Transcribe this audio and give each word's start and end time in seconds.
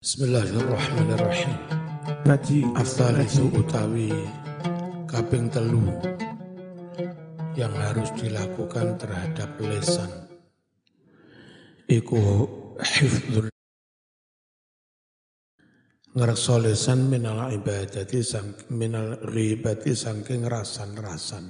Bismillahirrahmanirrahim. 0.00 1.60
Ngaji 2.24 2.72
itu 3.20 3.44
utawi 3.52 4.08
kaping 5.04 5.52
telu 5.52 5.92
yang 7.52 7.68
harus 7.76 8.08
dilakukan 8.16 8.96
terhadap 8.96 9.60
lesan. 9.60 10.08
Iku 11.84 12.16
hifdzul 12.80 13.52
ngerso 16.16 16.56
lesan 16.64 17.12
minal 17.12 17.52
ibadati 17.52 18.24
sang 18.24 18.56
minal 18.72 19.20
ribati 19.20 19.92
sangking 19.92 20.48
rasan-rasan. 20.48 21.44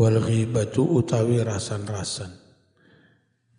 Wal 0.00 0.16
ghibatu 0.24 0.96
utawi 0.96 1.44
rasan-rasan. 1.44 2.32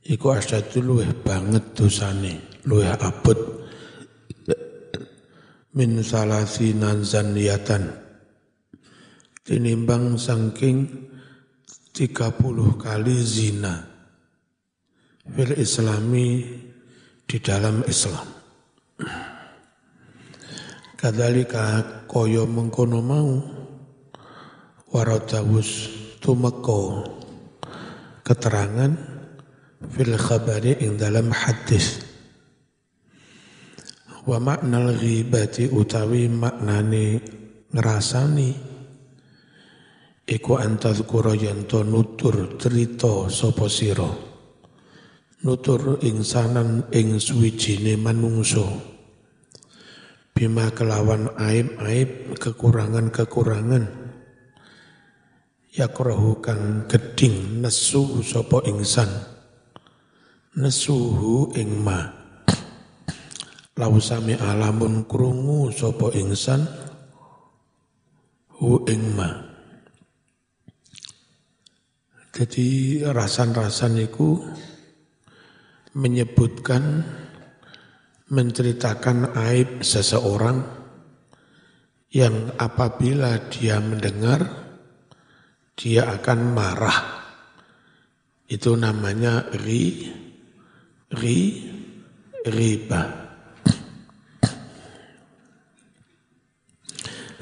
Iku 0.10 0.34
asyadu 0.34 0.82
luweh 0.82 1.14
banget 1.22 1.78
dosane, 1.78 2.49
luweh 2.68 2.92
abot 2.92 3.40
min 5.78 6.02
salasi 6.04 6.76
nanzan 6.76 7.32
niatan. 7.38 7.88
Tinimbang 9.46 10.20
sangking 10.20 10.86
30 11.96 12.78
kali 12.78 13.18
zina 13.24 13.82
fil 15.26 15.54
islami 15.58 16.46
di 17.26 17.38
dalam 17.42 17.82
Islam. 17.88 18.28
Kadalika 21.00 21.82
koyo 22.06 22.44
mengkono 22.44 23.00
mau 23.00 23.32
waradawus 24.92 25.88
tumeko 26.20 27.08
keterangan 28.22 28.92
fil 29.96 30.14
khabari 30.20 30.76
ing 30.84 31.00
dalam 31.00 31.32
hadis 31.32 32.09
wa 34.28 34.38
maknal 34.40 34.96
ghibati 34.98 35.72
utawi 35.72 36.28
maknane 36.28 37.22
ngrasani. 37.72 38.52
Iku 40.30 40.62
antadzkura 40.62 41.34
yanto 41.34 41.82
nutur 41.82 42.60
cerita 42.60 43.32
sapa 43.32 43.66
sira. 43.66 44.10
Nutur 45.40 46.04
insanan 46.04 46.92
ing 46.92 47.18
suwijine 47.18 47.96
manungso 47.96 48.68
bima 50.36 50.70
kelawan 50.76 51.32
aib-aib 51.40 52.36
kekurangan-kekurangan. 52.38 54.12
Yakrahu 55.70 56.44
kang 56.44 56.86
geding 56.92 57.62
nesu 57.64 58.20
sapa 58.26 58.62
insan 58.68 59.08
nesuhu 60.58 61.54
ing 61.56 61.72
ma 61.80 62.19
lau 63.80 63.96
sami 64.04 64.36
alamun 64.36 65.08
krungu 65.08 65.72
sapa 65.72 66.12
insan 66.20 66.68
hu 68.60 68.84
ing 68.92 69.16
ma 69.16 69.32
jadi 72.36 72.68
rasan-rasan 73.16 74.00
itu 74.04 74.44
menyebutkan 75.96 77.04
menceritakan 78.30 79.34
aib 79.50 79.82
seseorang 79.82 80.62
yang 82.14 82.54
apabila 82.62 83.50
dia 83.50 83.82
mendengar 83.82 84.70
dia 85.80 86.08
akan 86.12 86.40
marah. 86.52 87.00
Itu 88.50 88.74
namanya 88.76 89.48
ri, 89.54 90.10
ri, 91.14 91.40
riba. 92.44 93.19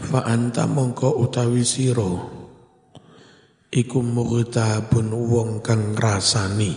Fa 0.07 0.23
anta 0.23 0.63
mongko 0.63 1.19
utawi 1.19 1.67
siro 1.67 2.37
iku 3.67 3.99
mughtabun 3.99 5.11
wong 5.11 5.59
kang 5.59 5.99
rasani. 5.99 6.71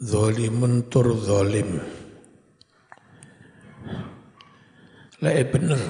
Zalimun 0.00 0.88
tur 0.88 1.12
zalim. 1.20 1.76
Lah 5.20 5.36
bener. 5.52 5.82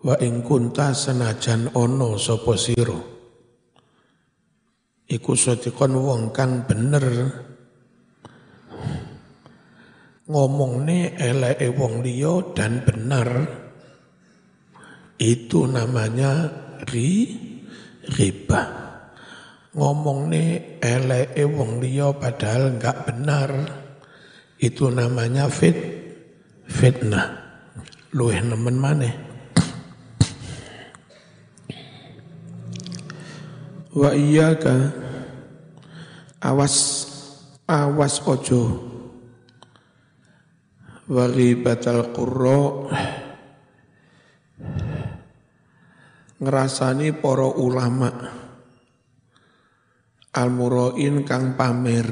Wa 0.00 0.16
ing 0.24 0.40
kunta 0.40 0.96
senajan 0.96 1.68
ono 1.76 2.16
sapa 2.16 2.56
sira. 2.56 2.96
Iku 5.04 5.36
sotikon 5.36 6.00
wong 6.00 6.32
kang 6.32 6.64
bener 6.64 7.04
ngomongne 10.24 11.20
eleke 11.20 11.68
wong 11.68 12.00
liya 12.00 12.56
dan 12.56 12.80
benar 12.80 13.28
itu 15.20 15.68
namanya 15.68 16.48
ri 16.88 17.28
riba. 18.16 18.62
Ngomongne 19.74 20.78
eleke 20.80 21.44
wong 21.44 21.82
liya 21.82 22.14
padahal 22.16 22.78
enggak 22.78 23.04
benar 23.04 23.50
itu 24.56 24.88
namanya 24.88 25.50
fit 25.52 25.76
fitnah. 26.64 27.44
Luweh 28.14 28.38
nemen 28.40 28.78
maneh. 28.78 29.14
Wa 33.94 34.10
iyyaka 34.10 34.90
awas 36.42 37.06
awas 37.70 38.18
ojo 38.26 38.93
wa 41.08 41.24
ghibatal 41.28 42.12
qurra. 42.14 42.62
Ngrasani 46.40 47.08
para 47.16 47.48
ulama. 47.48 48.10
Al 50.34 50.48
murain 50.50 51.22
kang 51.22 51.54
pamer. 51.54 52.08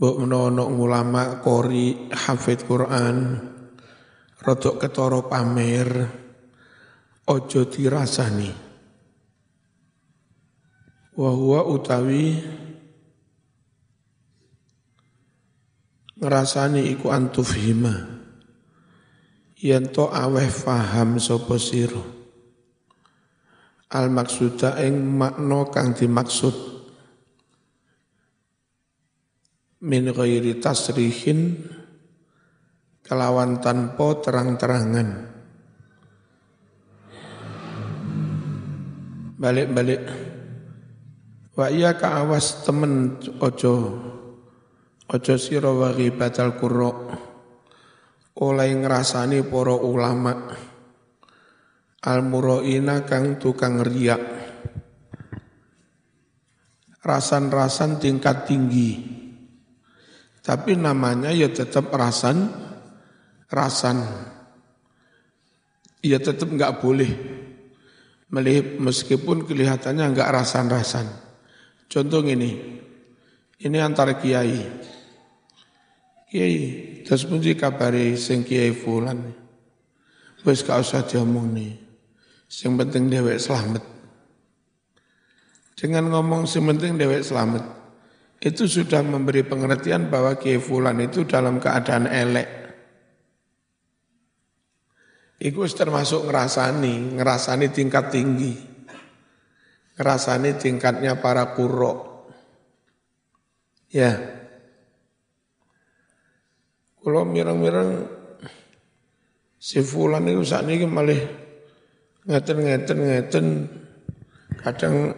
Mbok 0.00 0.16
menawa 0.16 0.64
ulama 0.64 1.44
kori 1.44 2.08
hafid 2.08 2.64
Quran 2.64 3.36
rodok 4.40 4.80
ketara 4.80 5.20
pamer 5.28 5.88
ojo 7.28 7.60
dirasani. 7.68 8.50
Wa 11.20 11.60
utawi 11.68 12.24
ngrasani 16.20 16.92
iku 16.92 17.08
antufhima. 17.08 18.20
Yen 19.60 19.88
to 19.92 20.08
aweh 20.08 20.48
faham 20.48 21.16
sapa 21.16 21.56
sira. 21.56 22.00
Al 23.90 24.06
maksuda 24.12 24.78
ing 24.86 25.02
makna 25.18 25.66
kang 25.74 25.96
dimaksud 25.96 26.54
min 29.82 30.04
ghairi 30.14 30.60
tasrihin 30.62 31.66
kelawan 33.02 33.58
tanpa 33.58 34.22
terang-terangan. 34.22 35.08
Balik-balik. 39.40 40.02
Wa 41.56 41.66
iya 41.72 41.96
ka 41.96 42.22
awas 42.22 42.62
temen 42.62 43.18
ojo 43.40 43.74
ojo 45.10 45.34
sira 45.34 45.74
wa 45.74 45.90
ghibatal 45.90 46.54
qurra 46.54 46.90
oleh 48.40 48.70
ngrasani 48.78 49.42
para 49.42 49.74
ulama. 49.74 50.34
Al 52.00 52.24
muraina 52.24 53.04
kang 53.04 53.36
tukang 53.36 53.84
riak. 53.84 54.22
Rasan-rasan 57.04 58.00
tingkat 58.00 58.48
tinggi. 58.48 58.90
Tapi 60.40 60.72
namanya 60.80 61.28
ya 61.28 61.52
tetap 61.52 61.92
rasan 61.92 62.48
rasan. 63.52 64.00
Ya 66.00 66.16
tetap 66.16 66.48
nggak 66.48 66.80
boleh. 66.80 67.12
Meskipun 68.80 69.44
kelihatannya 69.44 70.16
nggak 70.16 70.32
rasan-rasan. 70.32 71.04
Contoh 71.90 72.24
ini, 72.24 72.56
ini 73.60 73.78
antara 73.82 74.16
kiai. 74.16 74.64
Kiai, 76.30 77.02
terus 77.02 77.26
pun 77.26 77.42
kabari 77.42 78.14
sing 78.14 78.46
kiai 78.46 78.70
fulan. 78.70 79.18
Wes 80.46 80.62
gak 80.62 80.86
usah 80.86 81.02
diomong 81.02 81.50
nih. 81.50 81.74
Sing 82.46 82.78
penting 82.78 83.10
dewek 83.10 83.42
selamat. 83.42 83.82
Dengan 85.74 86.06
ngomong 86.14 86.46
sing 86.46 86.62
penting 86.62 86.94
dewek 86.94 87.26
selamat. 87.26 87.66
Itu 88.40 88.70
sudah 88.70 89.02
memberi 89.02 89.42
pengertian 89.42 90.06
bahwa 90.06 90.38
kiai 90.38 90.62
fulan 90.62 91.02
itu 91.02 91.26
dalam 91.26 91.58
keadaan 91.58 92.06
elek. 92.06 92.48
Iku 95.42 95.66
termasuk 95.66 96.30
ngerasani, 96.30 97.18
ngerasani 97.18 97.66
tingkat 97.74 98.14
tinggi 98.14 98.70
ngerasani 100.00 100.56
tingkatnya 100.56 101.20
para 101.20 101.52
kuro. 101.52 102.24
Ya. 103.92 104.39
Kalau 107.00 107.24
mirang-mirang 107.24 108.04
si 109.56 109.80
fulan 109.80 110.28
itu 110.28 110.44
saat 110.44 110.68
ini 110.68 110.84
malah 110.84 111.16
ngeten-ngeten-ngeten 112.28 113.46
kadang 114.60 115.16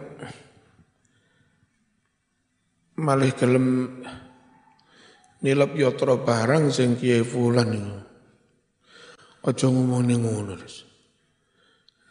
malah 2.95 3.31
gelem 3.35 3.99
nilap 5.43 5.75
yotro 5.75 6.23
barang 6.23 6.71
sing 6.71 6.95
kiai 6.95 7.23
fulan 7.23 7.69
itu. 7.75 7.95
Aja 9.43 9.67
ngomong 9.67 10.07
ngono 10.07 10.55
terus. 10.55 10.87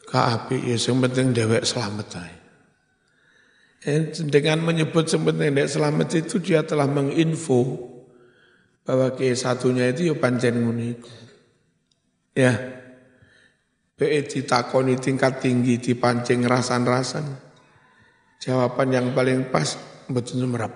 Ka 0.04 0.36
api 0.36 0.68
ya 0.68 0.76
sing 0.76 1.00
penting 1.00 1.32
dewek 1.32 1.64
selamat 1.64 2.08
ae. 2.20 2.34
Eh, 3.88 4.12
dengan 4.28 4.60
menyebut 4.60 5.08
sing 5.08 5.24
penting 5.24 5.56
selamat 5.64 6.12
itu 6.12 6.44
dia 6.44 6.60
telah 6.60 6.84
menginfo 6.84 7.91
bahwa 8.82 9.14
kiai 9.14 9.38
satunya 9.38 9.90
itu 9.90 10.10
ya 10.10 10.14
pancen 10.18 10.58
ngono 10.58 10.98
Ya. 12.32 12.52
Be 13.92 14.24
ditakoni 14.24 14.98
tingkat 14.98 15.44
tinggi 15.44 15.78
dipancing 15.78 16.42
rasan-rasan. 16.48 17.22
Jawaban 18.42 18.88
yang 18.90 19.06
paling 19.14 19.52
pas 19.52 19.78
betul 20.10 20.42
semerap. 20.42 20.72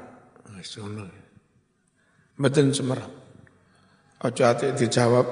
Betul 2.36 2.70
semerap. 2.70 3.10
Ojo 4.22 4.42
ati 4.46 4.70
dijawab 4.76 5.26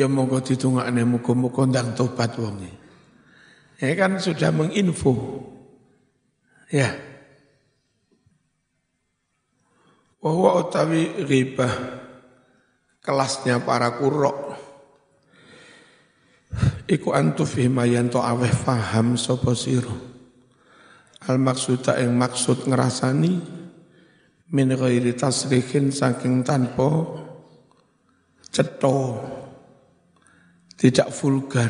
ya 0.00 0.08
monggo 0.08 0.40
ditungakne 0.40 1.04
muga-muga 1.06 1.68
ndang 1.68 1.92
tobat 1.94 2.34
wonge. 2.40 2.72
Ya 3.78 3.92
kan 3.94 4.16
sudah 4.18 4.50
menginfo. 4.50 5.12
Ya. 6.72 7.09
Bahwa 10.20 10.60
utawi 10.60 11.24
ghibah 11.24 11.72
kelasnya 13.00 13.64
para 13.64 13.96
kurok. 13.96 14.52
Iku 16.90 17.14
antuf 17.14 17.56
himayanto 17.56 18.20
aweh 18.20 18.52
faham 18.52 19.16
sapa 19.16 19.56
sira. 19.56 19.94
Al 21.24 21.36
maksuda 21.40 22.00
ing 22.00 22.16
maksud 22.16 22.68
ngrasani 22.68 23.32
min 24.50 24.68
ghairi 24.74 25.14
tasrihin 25.14 25.94
saking 25.94 26.42
tanpa 26.44 26.90
cetha. 28.50 29.00
Tidak 30.80 31.12
vulgar, 31.12 31.68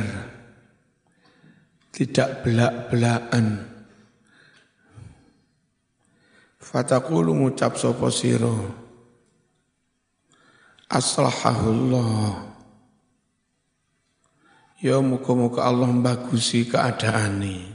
tidak 1.91 2.47
belak-belakan. 2.47 3.70
Fatakulu 6.71 7.35
ngucap 7.35 7.75
sopo 7.75 8.07
siro. 8.15 8.55
Aslahahullah. 10.87 12.47
Ya 14.79 15.03
muka-muka 15.03 15.67
Allah 15.67 15.91
bagusi 15.91 16.71
keadaan 16.71 17.43
ini. 17.43 17.67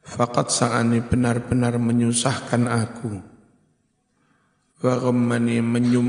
Fakat 0.00 0.48
sa'ani 0.48 1.04
benar-benar 1.04 1.76
menyusahkan 1.76 2.64
aku. 2.64 3.20
Wa 4.80 5.12
menyum, 5.12 6.08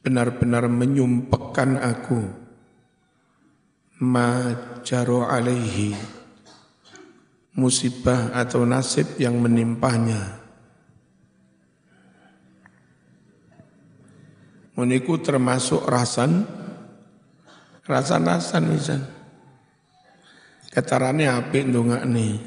benar-benar 0.00 0.64
menyumpekkan 0.64 1.76
aku 1.76 2.24
ma 4.00 4.56
jaro 4.80 5.28
alaihi 5.28 5.92
musibah 7.52 8.32
atau 8.32 8.64
nasib 8.64 9.20
yang 9.20 9.36
menimpanya. 9.36 10.39
Muniku 14.80 15.20
termasuk 15.20 15.84
rasan, 15.84 16.48
rasan-rasan 17.84 18.64
misan. 18.64 19.04
Ketarane 20.72 21.28
apik 21.28 21.68
nih, 21.68 22.40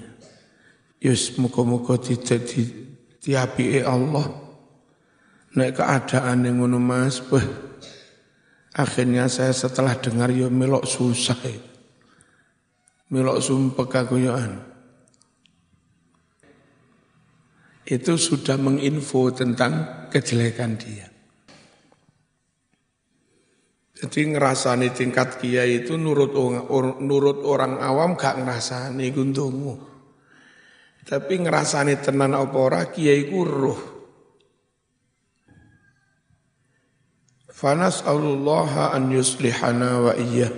Yus 0.97 1.37
muka-muka 1.37 2.01
tidak 2.01 2.49
di, 2.49 2.65
diapi 3.21 3.85
Allah. 3.85 4.33
Nek 5.53 5.77
keadaan 5.77 6.49
yang 6.49 6.65
ngono 6.65 6.81
mas, 6.81 7.21
beh, 7.21 7.45
Akhirnya 8.73 9.29
saya 9.29 9.53
setelah 9.53 9.93
dengar 10.01 10.33
yo 10.33 10.49
ya 10.49 10.49
melok 10.49 10.89
susah. 10.89 11.37
Melok 13.13 13.37
sumpah 13.37 13.85
kagoyoan. 13.85 14.57
Itu 17.85 18.17
sudah 18.17 18.57
menginfo 18.57 19.29
tentang 19.29 20.09
kejelekan 20.09 20.73
dia. 20.81 21.12
Jadi 24.03 24.35
ngerasani 24.35 24.91
tingkat 24.91 25.39
kiai 25.39 25.79
itu 25.79 25.95
nurut 25.95 26.35
orang, 26.35 26.99
nurut 26.99 27.39
orang 27.47 27.79
awam 27.79 28.19
gak 28.19 28.35
ngerasani 28.35 29.07
guntungu. 29.15 29.79
Tapi 31.07 31.39
ngerasani 31.39 32.03
tenan 32.03 32.35
apa 32.35 32.57
ora 32.59 32.83
kiai 32.91 33.31
ku 33.31 33.47
roh. 33.47 33.81
Fanas'alullaha 37.47 38.91
an 38.91 39.07
yuslihana 39.07 40.03
wa 40.03 40.13
iya. 40.19 40.51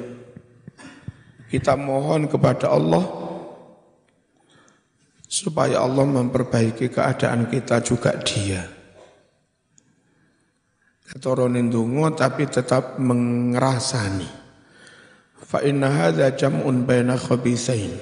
Kita 1.45 1.77
mohon 1.77 2.25
kepada 2.25 2.74
Allah 2.74 3.06
supaya 5.30 5.86
Allah 5.86 6.01
memperbaiki 6.01 6.89
keadaan 6.89 7.45
kita 7.45 7.77
juga 7.86 8.18
dia. 8.25 8.75
Ketoronin 11.06 11.69
dungo 11.69 12.10
tapi 12.18 12.50
tetap 12.50 12.98
mengerasani. 12.98 14.25
Fa 15.46 15.62
inna 15.62 15.94
hadza 15.94 16.34
jam'un 16.34 16.90
baina 16.90 17.13
khabisain. 17.13 17.94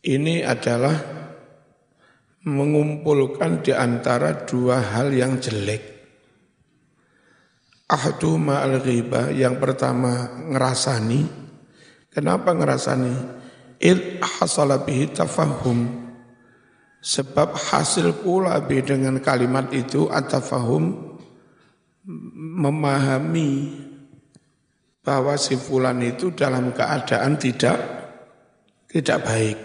Ini 0.00 0.42
adalah 0.42 0.96
mengumpulkan 2.42 3.62
di 3.62 3.70
antara 3.70 4.42
dua 4.48 4.80
hal 4.80 5.14
yang 5.14 5.38
jelek. 5.38 6.02
Ahdu 7.90 8.38
ma'al 8.38 8.82
ghibah 8.82 9.30
yang 9.30 9.62
pertama 9.62 10.34
ngerasani. 10.50 11.20
Kenapa 12.10 12.50
ngerasani? 12.56 13.14
Il 13.78 14.18
hasala 14.18 14.82
bihi 14.82 15.14
tafahum. 15.14 16.09
Sebab 17.00 17.56
hasil 17.56 18.20
pula 18.20 18.60
bi 18.60 18.84
dengan 18.84 19.16
kalimat 19.24 19.72
itu 19.72 20.12
atafahum 20.12 21.16
memahami 22.60 23.72
bahwa 25.00 25.32
si 25.40 25.56
fulan 25.56 25.96
itu 26.04 26.36
dalam 26.36 26.76
keadaan 26.76 27.40
tidak 27.40 27.78
tidak 28.84 29.18
baik. 29.24 29.58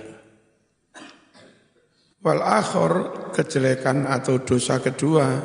Wal 2.23 2.41
akhir 2.41 2.91
kejelekan 3.35 4.07
atau 4.07 4.39
dosa 4.41 4.79
kedua 4.79 5.43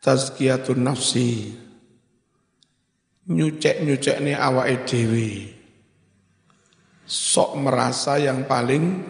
tazkiyatun 0.00 0.80
nafsi 0.80 1.52
nyucek-nyucek 3.26 4.22
ini 4.22 4.32
awake 4.38 4.86
dhewe 4.86 5.30
sok 7.06 7.58
merasa 7.58 8.18
yang 8.18 8.46
paling 8.46 9.02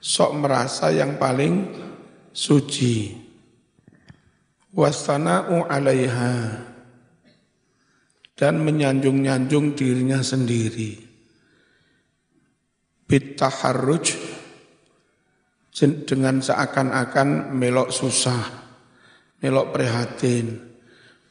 sok 0.00 0.30
merasa 0.36 0.92
yang 0.92 1.20
paling 1.20 1.68
suci 2.32 3.16
wasana'u 4.76 5.66
alaiha 5.66 6.34
dan 8.36 8.60
menyanjung-nyanjung 8.60 9.72
dirinya 9.72 10.20
sendiri 10.20 11.00
bitaharruj 13.08 14.12
dengan 16.08 16.40
seakan-akan 16.40 17.52
melok 17.56 17.92
susah 17.92 18.66
melok 19.40 19.72
prihatin. 19.74 20.46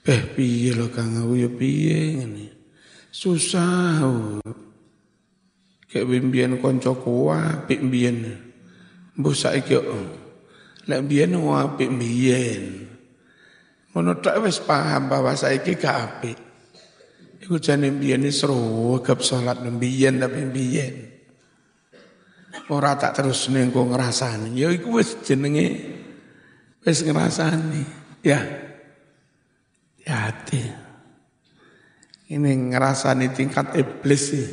Beh 0.05 0.21
piye 0.37 0.77
lo 0.77 0.93
Kang 0.93 1.17
aku 1.17 1.33
ya 1.33 1.49
piye 1.49 2.21
ngene. 2.21 2.45
Susah. 3.09 4.05
Kayak 5.89 6.07
bimbian 6.11 6.53
kanca 6.61 6.93
kuwa 6.93 7.63
apik 7.63 7.81
mbiyen. 7.81 8.44
Mbok 9.15 9.35
saiki 9.35 9.75
lek 10.85 10.99
mbiyen 11.01 11.35
apik 11.39 11.89
mbiyen. 11.89 12.63
Ngono 13.95 14.19
tok 14.19 14.43
wis 14.43 14.59
paham 14.59 15.07
bahwa 15.07 15.31
saiki 15.33 15.79
gak 15.79 15.97
apik. 15.97 16.37
Iku 17.39 17.57
jane 17.63 17.89
mbiyen 17.95 18.27
seru 18.29 18.99
gap 18.99 19.23
salat 19.23 19.63
mbiyen 19.63 20.19
tapi 20.19 20.39
mbiyen. 20.45 20.95
Ora 22.71 22.97
tak 22.99 23.21
terus 23.21 23.47
ning 23.51 23.71
kok 23.71 23.87
ngrasani. 23.87 24.51
Ya 24.57 24.67
iku 24.73 24.99
wis 24.99 25.15
jenenge 25.23 25.95
Wis 26.85 27.01
ngerasani, 27.01 27.81
ya. 28.21 28.37
Ya 30.05 30.29
hati. 30.29 30.61
Ini 32.29 32.69
ngerasani 32.69 33.33
tingkat 33.33 33.73
iblis 33.73 34.23
sih. 34.29 34.47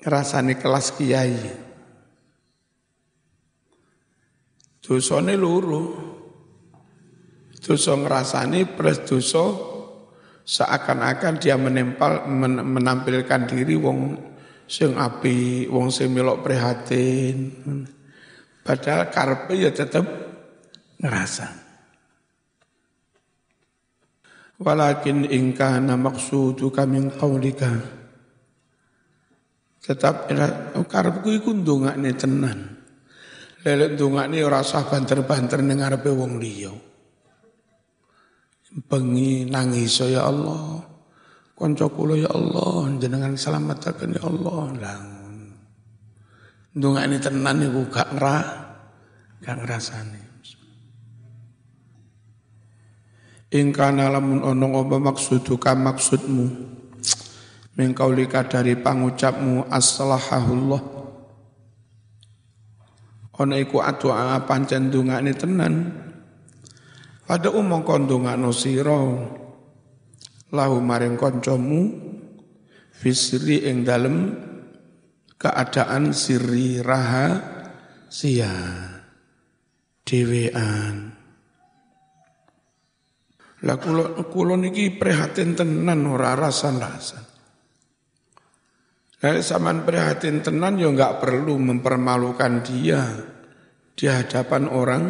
Ngerasani 0.00 0.56
kelas 0.56 0.96
kiai. 0.96 1.65
Dosane 4.86 5.34
loro. 5.34 5.82
Dosa 7.58 7.98
ngrasani 7.98 8.62
plus 8.78 9.02
dosa 9.02 9.42
seakan-akan 10.46 11.42
dia 11.42 11.58
menempel 11.58 12.30
men, 12.30 12.62
menampilkan 12.62 13.50
diri 13.50 13.74
wong 13.74 14.14
sing 14.70 14.94
api, 14.94 15.66
wong 15.66 15.90
sing 15.90 16.14
melok 16.14 16.46
prihatin. 16.46 17.50
Padahal 18.62 19.10
karpe 19.10 19.58
ya 19.58 19.74
tetap 19.74 20.06
ngerasa. 21.02 21.66
Walakin 24.62 25.26
ingkana 25.26 25.98
maksuduka 25.98 26.86
min 26.86 27.10
qawlika. 27.10 27.74
Tetap 29.82 30.30
karepku 30.86 31.34
iku 31.34 31.50
ndongakne 31.50 32.14
tenan. 32.14 32.75
Lelek 33.66 33.98
ndongakne 33.98 34.46
ora 34.46 34.62
usah 34.62 34.86
banter-banter 34.86 35.58
ning 35.58 35.82
ngarepe 35.82 36.06
wong 36.14 36.38
liya. 36.38 36.70
Bengi 38.86 39.42
nangis 39.50 40.06
ya 40.06 40.30
Allah. 40.30 40.86
Kanca 41.56 41.90
ya 42.14 42.30
Allah, 42.30 42.94
jenengan 43.00 43.34
selamataken 43.34 44.14
ya 44.14 44.22
Allah. 44.22 44.62
Lah 44.78 45.00
ndongakne 46.78 47.16
tenan 47.18 47.56
niku 47.58 47.90
gak 47.90 48.14
ngra 48.14 48.38
gak 49.42 49.56
ngrasani. 49.64 50.22
Ingkana 53.46 54.12
lamun 54.12 54.42
ono 54.42 54.66
apa 54.82 54.98
maksuduka 54.98 55.70
maksudmu 55.78 56.74
Mengkaulika 57.76 58.42
dari 58.42 58.74
pangucapmu 58.74 59.68
as-salahahullah 59.68 60.95
Ono 63.36 63.54
iku 63.56 63.84
adua 63.84 64.40
pancen 64.48 64.88
dungane 64.88 65.36
tenan. 65.36 65.74
Pada 67.26 67.50
umong 67.50 67.82
kondungano 67.82 68.54
siro 68.54 69.02
Lahu 70.54 70.78
maring 70.78 71.18
koncomu 71.18 71.90
Fisri 72.94 73.66
ing 73.66 73.82
dalem 73.82 74.30
Keadaan 75.34 76.14
sirri 76.14 76.78
raha 76.80 77.26
Sia. 78.06 78.54
Dewean 80.06 81.16
lah 83.66 83.82
kula 83.82 84.14
kula 84.30 84.54
niki 84.54 84.94
prihatin 84.94 85.58
tenan 85.58 86.06
ora 86.06 86.38
rasan-rasan. 86.38 87.25
Lah 89.16 89.40
sampean 89.40 89.88
prihatin 89.88 90.44
tenan 90.44 90.76
ya 90.76 90.92
enggak 90.92 91.24
perlu 91.24 91.56
mempermalukan 91.56 92.60
dia 92.60 93.00
di 93.96 94.04
hadapan 94.12 94.68
orang 94.68 95.04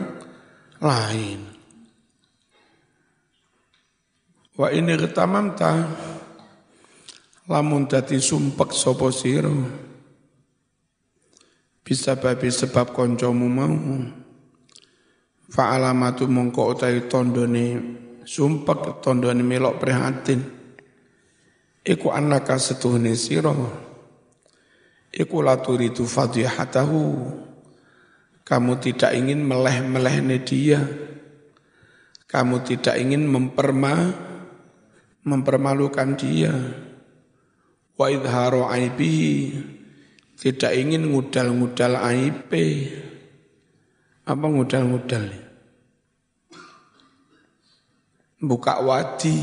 lain. 0.79 1.41
Wa 4.55 4.71
ini 4.71 4.95
ketamamta 4.95 5.91
lamun 7.51 7.91
dadi 7.91 8.23
sumpek 8.23 8.71
sapa 8.71 9.11
sira 9.11 9.53
bisa 11.83 12.15
babi 12.15 12.49
sebab 12.55 12.95
koncomu 12.95 13.47
mau. 13.51 13.79
Fa 15.51 15.75
alamatu 15.75 16.31
mongko 16.31 16.79
utawi 16.79 17.11
tandane 17.11 17.67
sumpek 18.23 19.03
tondone 19.03 19.43
melok 19.43 19.83
prihatin. 19.83 20.41
Iku 21.87 22.11
anaka 22.11 22.59
setuhne 22.59 23.15
sira 23.19 23.55
iku 25.17 25.41
laturitu 25.41 26.05
fadhihatahu 26.05 27.33
kamu 28.47 28.79
tidak 28.79 29.11
ingin 29.11 29.43
meleh-melehne 29.43 30.39
dia. 30.47 30.79
Kamu 32.31 32.63
tidak 32.63 32.95
ingin 32.95 33.27
memperma 33.27 34.15
mempermalukan 35.27 36.15
dia. 36.15 36.55
Wa 37.99 38.07
idharu 38.07 38.71
aibihi 38.71 39.67
tidak 40.39 40.79
ingin 40.79 41.11
ngudal-ngudal 41.11 41.99
aib 42.07 42.47
apa 44.27 44.47
ngudal-ngudal? 44.47 45.27
Buka 48.39 48.79
wadi. 48.79 49.43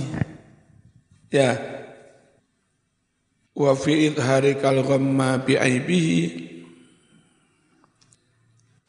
Ya 1.28 1.83
wa 3.54 3.72
fi 3.78 4.10
idhari 4.10 4.58
kal 4.58 4.82
ghamma 4.82 5.42
bi 5.46 5.54
aibihi 5.58 6.22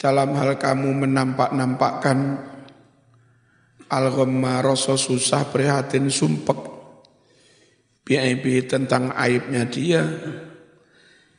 dalam 0.00 0.32
hal 0.36 0.56
kamu 0.56 1.04
menampak-nampakkan 1.04 2.18
al 3.92 4.06
ghamma 4.08 4.64
rasa 4.64 4.96
susah 4.96 5.48
prihatin 5.52 6.08
sumpek 6.08 6.60
bi 8.04 8.16
tentang 8.68 9.12
aibnya 9.16 9.64
dia 9.68 10.04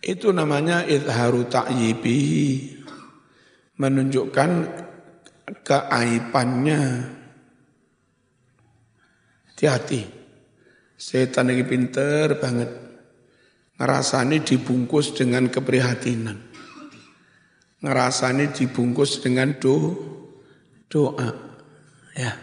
itu 0.01 0.29
namanya 0.29 0.85
idharu 0.85 1.49
ta'yibihi 1.49 2.49
menunjukkan 3.77 4.49
keaibannya 5.65 6.81
Hati-hati. 9.55 10.03
Setan 10.99 11.47
ini 11.47 11.63
pinter 11.63 12.35
banget. 12.43 12.84
Ngerasani 13.75 14.39
dibungkus 14.39 15.11
dengan 15.11 15.51
keprihatinan. 15.51 16.39
Ngerasani 17.83 18.55
dibungkus 18.55 19.19
dengan 19.19 19.55
do, 19.59 19.93
doa. 20.87 21.29
Ya. 22.15 22.33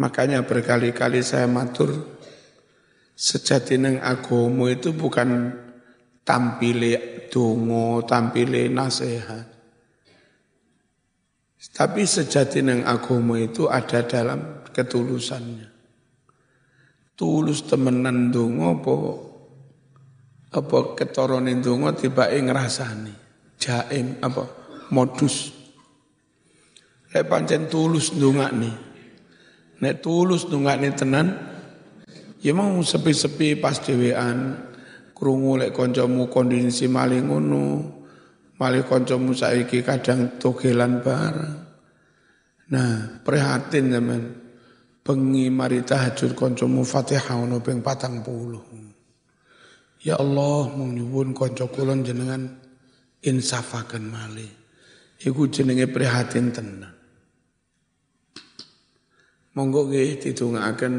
Makanya 0.00 0.48
berkali-kali 0.48 1.20
saya 1.20 1.44
matur, 1.44 1.92
sejati 3.12 3.76
neng 3.76 4.00
agomo 4.00 4.72
itu 4.72 4.96
bukan 4.96 5.52
tampile 6.24 7.28
dongo, 7.28 8.00
tampile 8.08 8.72
nasihat. 8.72 9.44
Tapi 11.70 12.08
sejati 12.08 12.64
neng 12.64 12.88
agama 12.88 13.36
itu 13.36 13.68
ada 13.68 14.00
dalam 14.08 14.64
ketulusannya. 14.72 15.69
Tulus 17.20 17.68
temenan 17.68 18.32
dongo 18.32 18.80
apa 18.80 18.94
apa 20.56 20.78
ketoronin 20.96 21.60
dongo 21.60 21.92
tiba 21.92 22.32
ngrasani. 22.32 23.12
Jaim 23.60 24.16
apa 24.24 24.48
modus. 24.88 25.52
Lek 27.12 27.28
pancen 27.28 27.68
tulus 27.68 28.16
nih. 28.16 28.72
Nek 29.84 30.00
tulus 30.00 30.48
nih 30.48 30.96
tenan 30.96 31.28
ya 32.40 32.56
mau 32.56 32.80
sepi-sepi 32.80 33.60
pas 33.60 33.76
dhewean 33.76 34.56
krungu 35.12 35.60
lek 35.60 35.76
kancamu 35.76 36.32
kondisi 36.32 36.88
maling 36.88 37.28
ngono 37.28 38.00
Malih 38.60 38.84
kancamu 38.84 39.32
saiki 39.32 39.80
kadang 39.80 40.36
togelan 40.36 41.00
bareng. 41.00 41.64
Nah, 42.68 43.24
prihatin 43.24 43.88
zaman 43.88 44.20
bengi 45.00 45.48
mari 45.48 45.80
tahajud 45.80 46.36
kancamu 46.36 46.84
Fatihah 46.84 47.40
ono 47.40 47.56
ping 47.64 47.80
40. 47.80 48.90
Ya 50.00 50.16
Allah, 50.16 50.72
mung 50.72 50.96
nyuwun 50.96 51.36
kanca 51.36 51.68
jenengan 51.68 52.56
insafaken 53.20 54.08
malih. 54.08 54.48
Iku 55.20 55.52
jenenge 55.52 55.84
prihatin 55.92 56.48
tenan. 56.48 56.96
Monggo 59.52 59.92
nggih 59.92 60.24
didongaaken 60.24 60.94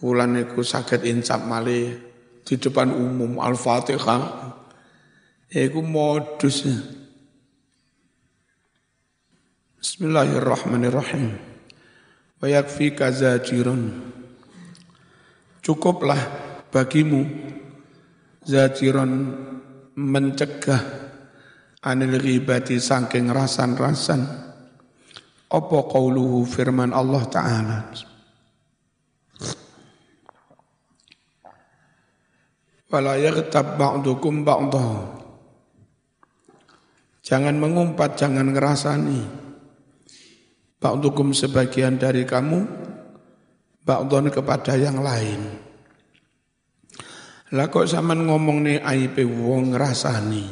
fulan 0.00 0.38
niku 0.38 0.64
saged 0.64 1.04
insaf 1.04 1.44
malih 1.44 1.98
di 2.46 2.54
depan 2.56 2.94
umum 2.94 3.36
Al-Fatihah. 3.36 4.48
Iku 5.52 5.84
modus. 5.84 6.64
Bismillahirrahmanirrahim. 9.82 11.49
Wa 12.40 12.48
yakfika 12.48 13.12
zajirun. 13.12 14.12
Cukuplah 15.60 16.18
bagimu 16.72 17.28
zajiron 18.48 19.12
mencegah 19.92 20.80
anil 21.84 22.16
ghibati 22.16 22.80
saking 22.80 23.28
rasan-rasan. 23.28 24.24
Apa 25.50 25.78
qauluhu 25.90 26.48
firman 26.48 26.96
Allah 26.96 27.22
Ta'ala. 27.28 27.78
Wala 32.90 33.14
yaghtab 33.20 33.78
ba'dukum 33.78 34.42
ba'dahu 34.42 35.22
Jangan 37.20 37.54
mengumpat, 37.62 38.18
jangan 38.18 38.50
ngerasani. 38.50 39.39
Ba'dukum 40.80 41.36
sebagian 41.36 42.00
dari 42.00 42.24
kamu, 42.24 42.64
ba'dun 43.84 44.32
kepada 44.32 44.80
yang 44.80 45.04
lain. 45.04 45.40
Lah 47.52 47.68
kok 47.68 47.84
zaman 47.84 48.24
ngomong 48.24 48.64
nih 48.64 48.78
aib 48.80 49.20
wong 49.20 49.76
ngerasani. 49.76 50.46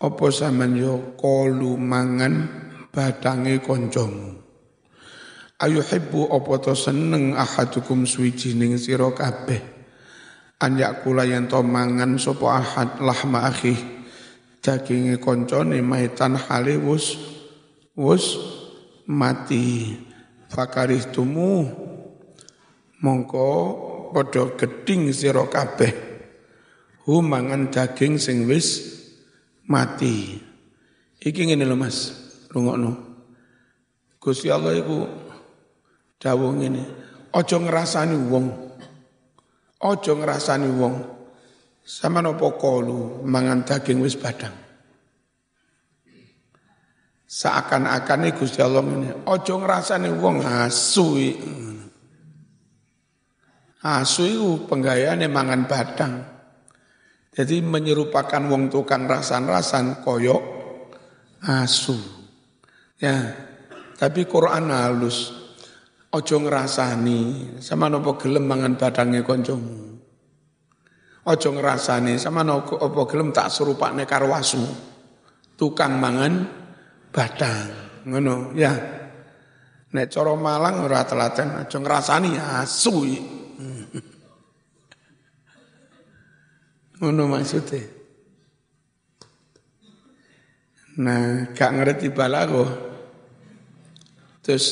Apa 0.00 0.26
sampean 0.32 0.74
yo 0.74 1.14
kolu 1.14 1.78
mangan 1.78 2.48
badange 2.90 3.62
kancamu. 3.62 4.40
Ayu 5.60 5.84
hibbu 5.84 6.32
apa 6.32 6.52
to 6.58 6.72
seneng 6.72 7.36
ahadukum 7.36 8.08
suwijining 8.08 8.80
sira 8.80 9.12
kabeh. 9.12 9.60
An 10.58 10.80
yakula 10.80 11.28
yen 11.28 11.46
to 11.46 11.60
mangan 11.60 12.16
sapa 12.16 12.64
ahad 12.64 12.90
lahma 13.04 13.46
akhi 13.46 13.76
daginge 14.64 15.20
kancane 15.20 15.84
maitan 15.84 16.36
hale 16.36 16.80
wus 16.80 17.20
wus 17.92 18.40
mati. 19.08 19.96
Fakarihtumu 20.50 21.70
mongko 23.00 23.48
padha 24.10 24.50
geding 24.58 25.14
sira 25.14 25.46
kabeh. 25.46 25.92
Hu 27.06 27.22
mangan 27.22 27.70
daging 27.70 28.18
sing 28.18 28.44
wis 28.50 28.98
mati. 29.70 30.36
Iki 31.20 31.52
ngene 31.52 31.64
lho 31.64 31.76
Mas, 31.78 32.12
rungokno. 32.50 32.92
Gusti 34.20 34.52
Allah 34.52 34.76
iku 34.76 35.08
dawuh 36.20 36.52
ngene, 36.60 36.82
aja 37.32 37.56
ngrasani 37.56 38.16
wong. 38.28 38.46
Aja 39.80 40.12
ngrasani 40.12 40.68
wong. 40.76 40.94
Sama 41.80 42.20
nopo 42.20 42.52
kolu 42.60 43.24
mangan 43.24 43.64
daging 43.64 44.04
wis 44.04 44.20
badang. 44.20 44.59
Seakan-akan 47.30 48.34
Gusti 48.34 48.58
Allah 48.58 48.82
ngene, 48.82 49.22
aja 49.22 49.54
ngrasani 49.54 50.10
wong 50.18 50.42
asu. 50.42 51.14
Asu 53.86 54.22
iku 54.26 54.66
penggayane 54.66 55.30
mangan 55.30 55.62
badang. 55.70 56.26
Jadi 57.30 57.62
menyerupakan 57.62 58.42
wong 58.50 58.66
tukang 58.66 59.06
rasan-rasan 59.06 60.02
koyok 60.02 60.42
asu. 61.46 61.94
Ya, 62.98 63.30
tapi 63.94 64.26
Quran 64.26 64.74
halus. 64.74 65.38
Ojo 66.10 66.42
ngerasani 66.42 67.54
sama 67.62 67.86
nopo 67.86 68.18
gelem 68.18 68.42
mangan 68.42 68.74
badange 68.74 69.22
koncomu. 69.22 70.02
Ojo 71.30 71.48
ngerasani 71.54 72.18
sama 72.18 72.42
nopo 72.42 72.74
opo 72.74 73.06
gelem 73.06 73.30
tak 73.30 73.54
serupakne 73.54 74.02
karo 74.02 74.34
asu. 74.34 74.58
Tukang 75.54 75.94
mangan 76.02 76.59
badang. 77.12 77.68
Ngono, 78.06 78.54
ya. 78.56 78.72
Nek 79.90 80.06
cara 80.06 80.32
Malang 80.38 80.86
ora 80.86 81.02
telaten 81.02 81.66
aja 81.66 81.78
ngrasani 81.82 82.38
asu. 82.38 82.94
Ngono 87.02 87.22
maksudnya. 87.26 87.82
Nah, 91.00 91.48
gak 91.56 91.70
ngerti 91.74 92.12
balago. 92.14 92.66
Terus 94.44 94.66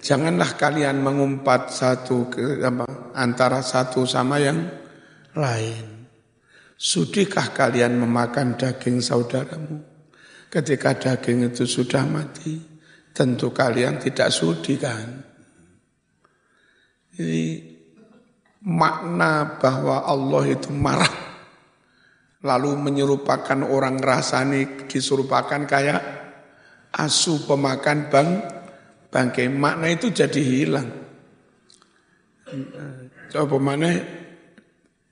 janganlah 0.00 0.56
kalian 0.56 1.04
mengumpat 1.04 1.70
satu 1.70 2.32
ke, 2.32 2.64
apa, 2.64 3.12
antara 3.14 3.60
satu 3.60 4.08
sama 4.08 4.40
yang 4.40 4.64
lain. 5.36 6.08
Sudikah 6.74 7.54
kalian 7.54 8.00
memakan 8.00 8.58
daging 8.58 8.98
saudaramu? 8.98 9.93
Ketika 10.54 10.94
daging 10.94 11.50
itu 11.50 11.66
sudah 11.66 12.06
mati, 12.06 12.54
tentu 13.10 13.50
kalian 13.50 13.98
tidak 13.98 14.30
sudi 14.30 14.78
kan? 14.78 15.18
Jadi 17.10 17.74
makna 18.62 19.58
bahwa 19.58 20.06
Allah 20.06 20.54
itu 20.54 20.70
marah 20.70 21.14
lalu 22.46 22.70
menyerupakan 22.78 23.66
orang 23.66 23.98
rasani 23.98 24.86
diserupakan 24.86 25.66
kayak 25.66 26.02
asu 26.94 27.42
pemakan 27.50 27.98
bang 28.06 28.28
bangkai. 29.10 29.50
Makna 29.50 29.90
itu 29.90 30.14
jadi 30.14 30.38
hilang. 30.38 30.88
Coba 33.26 33.56
mana? 33.58 33.90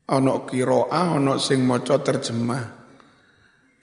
Ono 0.06 0.46
kiroa 0.46 1.18
ono 1.18 1.34
sing 1.42 1.66
moco 1.66 1.98
terjemah 1.98 2.81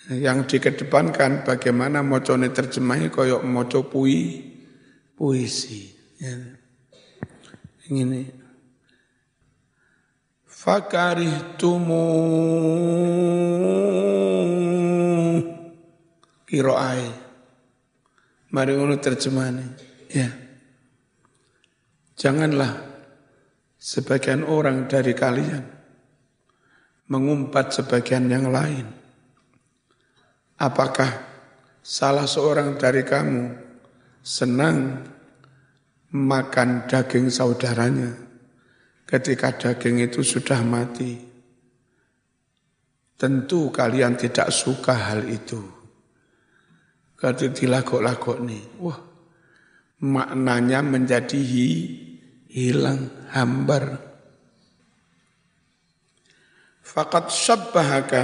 yang 0.10 0.50
dikedepankan 0.50 1.45
bagaimana 1.45 2.02
mocone 2.02 2.50
terjemahnya 2.50 3.13
koyok 3.13 3.45
moco 3.45 3.86
pui 3.86 4.41
puisi. 5.13 5.93
Ya. 6.17 6.34
ini. 7.93 8.26
Fakarihtumu. 10.50 12.06
Kiroai 16.50 17.06
mari 18.50 18.72
ngono 18.74 18.98
terjemahane. 18.98 19.65
Ya. 20.10 20.34
Janganlah 22.17 22.74
sebagian 23.78 24.41
orang 24.43 24.89
dari 24.89 25.13
kalian 25.13 25.63
mengumpat 27.08 27.78
sebagian 27.78 28.28
yang 28.28 28.52
lain 28.52 28.98
apakah 30.60 31.10
salah 31.80 32.28
seorang 32.28 32.76
dari 32.76 33.08
kamu 33.08 33.56
senang 34.19 35.08
makan 36.12 36.86
daging 36.86 37.32
saudaranya 37.32 38.12
ketika 39.08 39.56
daging 39.56 40.06
itu 40.06 40.22
sudah 40.22 40.62
mati. 40.62 41.32
Tentu 43.19 43.67
kalian 43.67 44.15
tidak 44.15 44.48
suka 44.48 44.95
hal 44.95 45.28
itu. 45.28 45.60
Ketika 47.19 47.52
dilagok-lagok 47.52 48.38
nih, 48.48 48.63
wah 48.80 48.95
maknanya 50.00 50.80
menjadi 50.80 51.36
hi, 51.36 51.67
hilang, 52.48 53.12
hambar. 53.36 54.00
Fakat 56.80 57.28
syabbahaka 57.28 58.24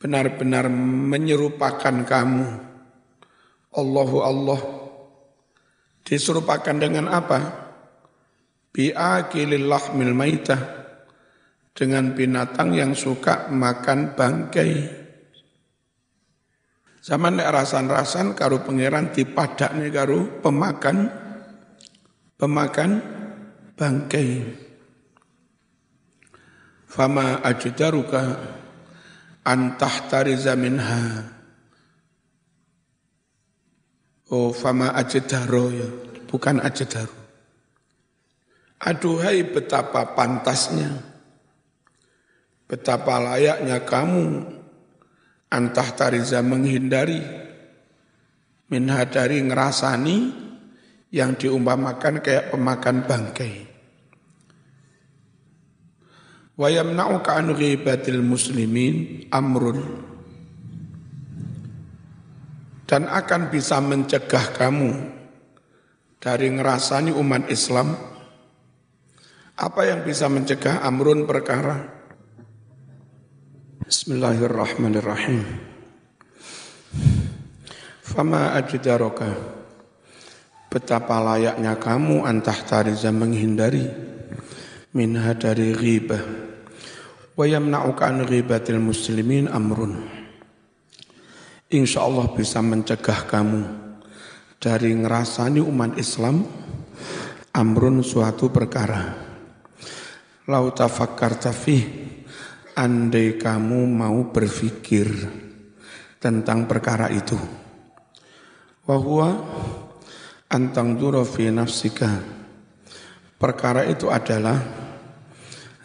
benar-benar 0.00 0.72
menyerupakan 1.12 1.96
kamu. 2.08 2.48
Allahu 3.76 4.18
Allah 4.24 4.60
diserupakan 6.02 6.74
dengan 6.74 7.12
apa? 7.12 7.68
bi'akilil 8.70 9.66
lahmil 9.66 10.14
maitah 10.14 10.62
dengan 11.74 12.14
binatang 12.14 12.70
yang 12.74 12.94
suka 12.94 13.50
makan 13.50 14.14
bangkai. 14.14 14.72
Zaman 17.00 17.40
nek 17.40 17.50
rasan-rasan 17.50 18.38
karo 18.38 18.62
pangeran 18.62 19.10
dipadakne 19.10 19.90
karo 19.90 20.38
pemakan 20.38 21.10
pemakan 22.38 22.90
bangkai. 23.74 24.28
Fama 26.90 27.40
ajdaruka 27.42 28.22
antah 29.44 29.96
tariza 30.08 30.56
minha. 30.56 31.26
Oh, 34.30 34.54
fama 34.54 34.94
ajdaro 34.94 35.74
ya, 35.74 35.88
bukan 36.30 36.62
ajdaru. 36.62 37.18
Aduhai 38.80 39.44
betapa 39.44 40.16
pantasnya, 40.16 40.88
betapa 42.70 43.18
layaknya 43.20 43.82
kamu 43.84 44.46
antah 45.50 45.88
tariza 45.92 46.40
menghindari 46.40 47.20
minha 48.70 49.02
dari 49.04 49.42
ngerasani 49.42 50.18
yang 51.10 51.34
diumpamakan 51.34 52.22
kayak 52.22 52.54
pemakan 52.54 53.02
bangkai. 53.04 53.69
Wa 56.60 56.68
yamna'uka 56.68 57.40
an 57.40 57.56
ghibatil 57.56 58.20
muslimin 58.20 59.24
amrun 59.32 59.80
dan 62.84 63.08
akan 63.08 63.48
bisa 63.48 63.80
mencegah 63.80 64.52
kamu 64.52 64.92
dari 66.20 66.52
ngerasani 66.52 67.16
umat 67.16 67.48
Islam 67.48 67.96
apa 69.56 69.80
yang 69.88 70.04
bisa 70.04 70.28
mencegah 70.28 70.84
amrun 70.84 71.24
perkara? 71.24 71.80
Bismillahirrahmanirrahim. 73.88 75.40
Fama 78.04 78.52
ajdaroka 78.60 79.32
Betapa 80.68 81.24
layaknya 81.24 81.80
kamu 81.80 82.28
antah 82.28 82.60
tariza 82.68 83.08
menghindari 83.08 83.88
minha 84.92 85.32
dari 85.32 85.72
ghibah 85.72 86.49
wa 87.40 87.48
yamna'uka 87.48 88.04
an 88.04 88.28
ghibatil 88.28 88.76
muslimin 88.76 89.48
amrun 89.48 89.96
Insya 91.72 92.04
Allah 92.04 92.28
bisa 92.36 92.60
mencegah 92.60 93.24
kamu 93.24 93.62
dari 94.60 94.92
ngerasani 94.92 95.64
umat 95.64 95.96
Islam 95.96 96.44
amrun 97.56 98.04
suatu 98.04 98.52
perkara 98.52 99.16
lau 100.44 100.68
tafakkarta 100.68 101.48
fih 101.56 101.80
andai 102.76 103.40
kamu 103.40 103.88
mau 103.88 104.28
berpikir 104.28 105.08
tentang 106.20 106.68
perkara 106.68 107.08
itu. 107.08 107.38
Wahwa 108.84 109.30
antang 110.52 110.98
duro 110.98 111.24
fi 111.24 111.48
nafsika. 111.48 112.20
Perkara 113.40 113.88
itu 113.88 114.12
adalah 114.12 114.89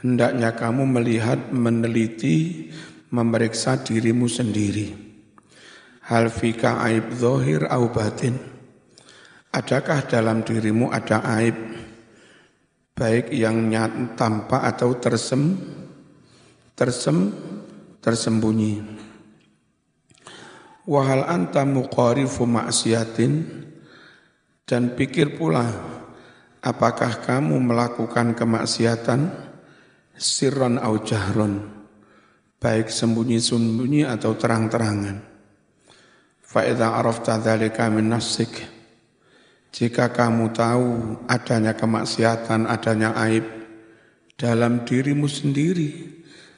hendaknya 0.05 0.53
kamu 0.53 0.85
melihat, 0.85 1.49
meneliti, 1.49 2.69
memeriksa 3.09 3.81
dirimu 3.81 4.29
sendiri. 4.29 4.93
Hal 6.05 6.29
fika 6.29 6.77
aib 6.85 7.09
zohir 7.17 7.65
au 7.65 7.89
batin. 7.89 8.37
Adakah 9.49 10.05
dalam 10.05 10.45
dirimu 10.45 10.93
ada 10.93 11.25
aib 11.41 11.57
baik 12.93 13.33
yang 13.33 13.65
nyat 13.65 14.13
tampak 14.13 14.61
atau 14.61 14.93
tersem 15.01 15.57
tersem 16.77 17.33
tersembunyi. 17.97 18.85
Wahal 20.85 21.25
anta 21.25 21.65
muqarifu 21.65 22.45
maksiatin 22.45 23.41
dan 24.69 24.93
pikir 24.93 25.33
pula 25.33 25.65
apakah 26.61 27.25
kamu 27.25 27.57
melakukan 27.57 28.37
kemaksiatan 28.37 29.44
sirron 30.15 30.79
au 30.79 31.03
jahron 31.03 31.59
baik 32.57 32.89
sembunyi-sembunyi 32.89 34.09
atau 34.09 34.33
terang-terangan. 34.33 35.21
Fa'idha 36.41 36.97
arafta 36.97 37.37
dzalika 37.37 37.91
min 37.93 38.09
nafsik 38.09 38.75
jika 39.75 40.07
kamu 40.15 40.55
tahu 40.55 41.19
adanya 41.27 41.75
kemaksiatan, 41.75 42.63
adanya 42.63 43.11
aib 43.27 43.43
dalam 44.39 44.87
dirimu 44.87 45.27
sendiri, 45.27 46.15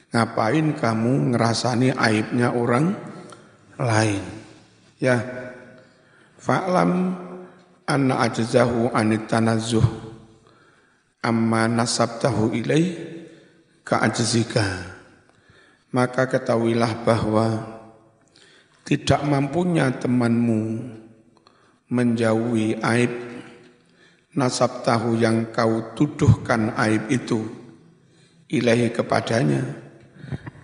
Ngapain 0.08 0.72
kamu 0.72 1.36
ngerasani 1.36 1.92
aibnya 1.92 2.56
orang 2.56 2.96
lain? 3.76 4.24
Ya, 4.96 5.20
fa'lam 6.40 7.12
anna 7.84 8.14
ajzahu 8.24 8.88
anit 8.96 9.28
tanazzuh 9.28 9.84
amma 11.20 11.68
nasabtahu 11.68 12.56
ilai 12.56 13.17
ka'ajzika. 13.88 14.64
Maka 15.88 16.28
ketahuilah 16.28 17.00
bahwa 17.08 17.64
tidak 18.84 19.24
mampunya 19.24 19.88
temanmu 19.96 20.84
menjauhi 21.88 22.76
aib 22.84 23.12
nasab 24.36 24.84
tahu 24.84 25.16
yang 25.16 25.48
kau 25.48 25.96
tuduhkan 25.96 26.76
aib 26.76 27.08
itu 27.08 27.48
ilahi 28.52 28.92
kepadanya 28.92 29.88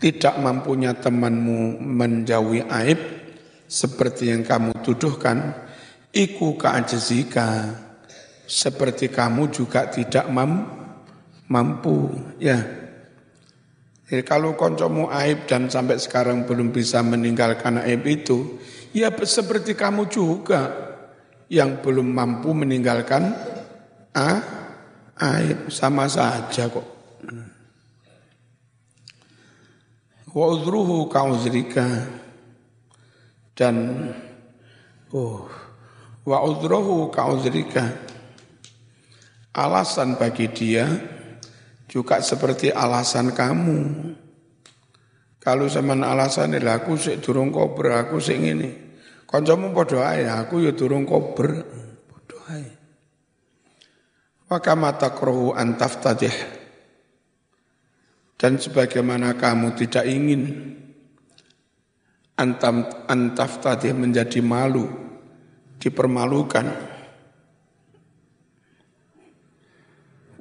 tidak 0.05 0.37
mampunya 0.37 0.93
temanmu 0.93 1.81
menjauhi 1.81 2.61
aib 2.69 3.01
seperti 3.65 4.29
yang 4.29 4.45
kamu 4.45 4.85
tuduhkan, 4.85 5.57
iku 6.13 6.61
ka'ajzika 6.61 7.73
seperti 8.45 9.09
kamu 9.09 9.49
juga 9.49 9.89
tidak 9.89 10.29
mam, 10.29 10.69
mampu 11.49 12.13
ya. 12.37 12.84
Jadi 14.05 14.23
kalau 14.23 14.53
koncomu 14.53 15.09
aib 15.09 15.49
dan 15.49 15.73
sampai 15.73 15.97
sekarang 15.97 16.45
belum 16.45 16.73
bisa 16.73 17.01
meninggalkan 17.01 17.81
aib 17.89 18.05
itu, 18.05 18.61
ya 18.93 19.09
seperti 19.09 19.73
kamu 19.73 20.13
juga 20.13 20.73
yang 21.49 21.81
belum 21.81 22.13
mampu 22.13 22.53
meninggalkan 22.53 23.33
ah, 24.13 24.41
aib. 25.17 25.73
Sama 25.73 26.05
saja 26.05 26.69
kok. 26.69 26.95
wa 30.35 30.51
udruhu 30.51 31.07
ka'uzrika 31.07 32.11
dan 33.55 34.11
oh 35.15 35.47
wa 36.27 36.39
udruhu 36.43 37.07
ka'uzrika 37.15 37.87
alasan 39.55 40.19
bagi 40.19 40.51
dia 40.51 40.91
juga 41.89 42.21
seperti 42.21 42.73
alasan 42.73 43.33
kamu. 43.33 43.81
Kalau 45.41 45.69
zaman 45.69 46.01
alasan 46.01 46.57
ini 46.57 46.65
aku 46.65 46.97
sik 46.97 47.21
durung 47.21 47.53
kober 47.53 48.01
aku 48.01 48.17
sik 48.17 48.41
ngene. 48.41 48.71
Kancamu 49.29 49.77
padha 49.77 50.17
ae 50.17 50.25
aku 50.25 50.65
ya 50.65 50.73
durung 50.73 51.05
kober. 51.05 51.61
Padha 52.09 52.39
ae. 52.57 52.69
Wa 54.49 54.59
kama 54.61 54.97
takrahu 54.97 55.53
an 55.53 55.77
taftadih 55.77 56.65
dan 58.45 58.61
sebagaimana 58.61 59.41
kamu 59.41 59.73
tidak 59.79 60.05
ingin 60.05 60.75
antam 62.37 62.85
tadi 63.63 63.95
menjadi 63.95 64.43
malu, 64.43 64.85
dipermalukan. 65.79 66.67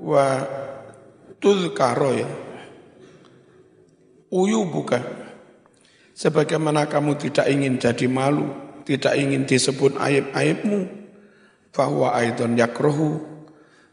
Wa 0.04 0.28
tuzkaro 1.44 2.16
ya. 2.16 2.30
Uyu 4.32 4.64
bukan. 4.64 5.04
Sebagaimana 6.16 6.88
kamu 6.88 7.20
tidak 7.20 7.52
ingin 7.52 7.76
jadi 7.76 8.08
malu, 8.08 8.48
tidak 8.88 9.20
ingin 9.20 9.44
disebut 9.44 10.00
aib-aibmu, 10.00 10.88
bahwa 11.74 12.14
aidon 12.16 12.56
yakrohu, 12.56 13.20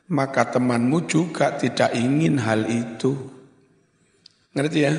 maka 0.06 0.46
temanmu 0.46 1.10
juga 1.10 1.56
tidak 1.58 1.90
ingin 1.96 2.38
hal 2.38 2.68
itu. 2.68 3.16
Ngerti 4.52 4.78
ya? 4.84 4.94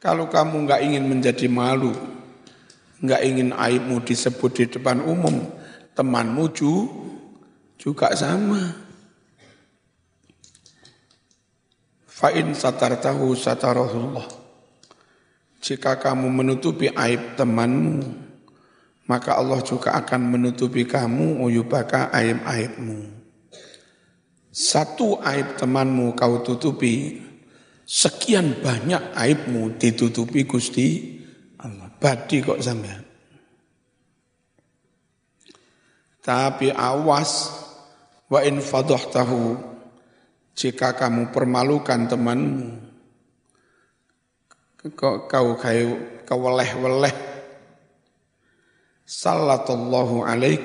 Kalau 0.00 0.32
kamu 0.32 0.64
nggak 0.64 0.80
ingin 0.80 1.04
menjadi 1.04 1.44
malu, 1.44 1.92
nggak 3.04 3.20
ingin 3.20 3.52
aibmu 3.52 4.00
disebut 4.00 4.50
di 4.56 4.64
depan 4.64 5.04
umum, 5.04 5.44
temanmu 5.92 6.44
juga 7.76 8.08
sama. 8.16 8.89
Fa'in 12.20 12.52
satartahu 12.52 13.32
satarahullah. 13.32 14.28
Jika 15.64 15.96
kamu 15.96 16.28
menutupi 16.28 16.92
aib 16.92 17.40
temanmu, 17.40 18.04
maka 19.08 19.40
Allah 19.40 19.64
juga 19.64 19.96
akan 19.96 20.36
menutupi 20.36 20.84
kamu 20.84 21.40
uyubaka 21.40 22.12
aib-aibmu. 22.12 23.08
Satu 24.52 25.16
aib 25.24 25.56
temanmu 25.56 26.12
kau 26.12 26.44
tutupi, 26.44 27.24
Sekian 27.90 28.62
banyak 28.62 29.18
aibmu 29.18 29.74
ditutupi 29.74 30.46
Gusti 30.46 31.18
Allah. 31.58 31.90
Badi 31.98 32.38
kok 32.38 32.62
sampean. 32.62 33.02
Tapi 36.22 36.70
awas 36.70 37.50
wa 38.30 38.38
in 38.46 38.62
tahu 38.62 39.69
jika 40.56 40.98
kamu 40.98 41.30
permalukan 41.30 42.10
temanmu 42.10 42.90
kau 44.88 45.28
kau 45.28 45.60
keweleh-weleh? 46.24 47.14
Sallallahu 49.04 50.24
alaik. 50.24 50.64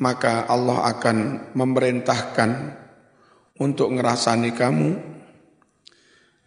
Maka 0.00 0.48
Allah 0.48 0.96
akan 0.96 1.16
memerintahkan 1.52 2.50
untuk 3.60 3.92
ngerasani 3.92 4.50
kamu 4.56 4.90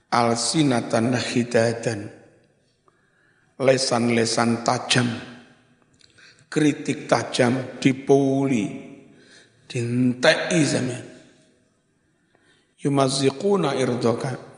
alsinatan 0.10 1.14
hidatan 1.14 2.10
lesan-lesan 3.62 4.66
tajam 4.66 5.06
kritik 6.50 7.06
tajam 7.06 7.78
dipuli 7.78 8.66
dintei 9.70 10.66
zaman 10.66 11.13
yumaziquna 12.84 13.74
irdoka. 13.80 14.52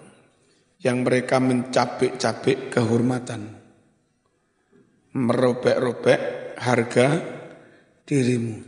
Yang 0.81 0.97
mereka 1.01 1.37
mencapik-capik 1.41 2.69
kehormatan. 2.73 3.57
Merobek-robek 5.15 6.21
harga 6.59 7.07
dirimu. 8.05 8.61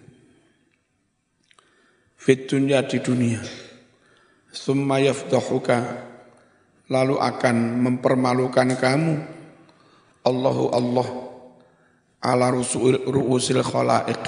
Fit 2.17 2.47
dunia 2.49 2.81
di 2.87 2.97
dunia. 3.03 3.41
Summa 4.49 4.97
lalu 6.87 7.15
akan 7.19 7.57
mempermalukan 7.85 8.69
kamu. 8.79 9.15
Allahu 10.25 10.65
Allah. 10.73 11.07
Ala 12.23 12.49
ru'usil 12.49 13.61
khala'iq. 13.61 14.23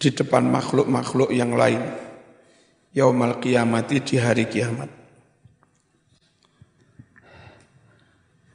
Di 0.00 0.08
depan 0.08 0.48
makhluk-makhluk 0.48 1.28
yang 1.36 1.52
lain 1.52 2.03
yaumal 2.94 3.42
qiyamati 3.42 4.00
di 4.00 4.16
hari 4.16 4.46
kiamat 4.46 4.90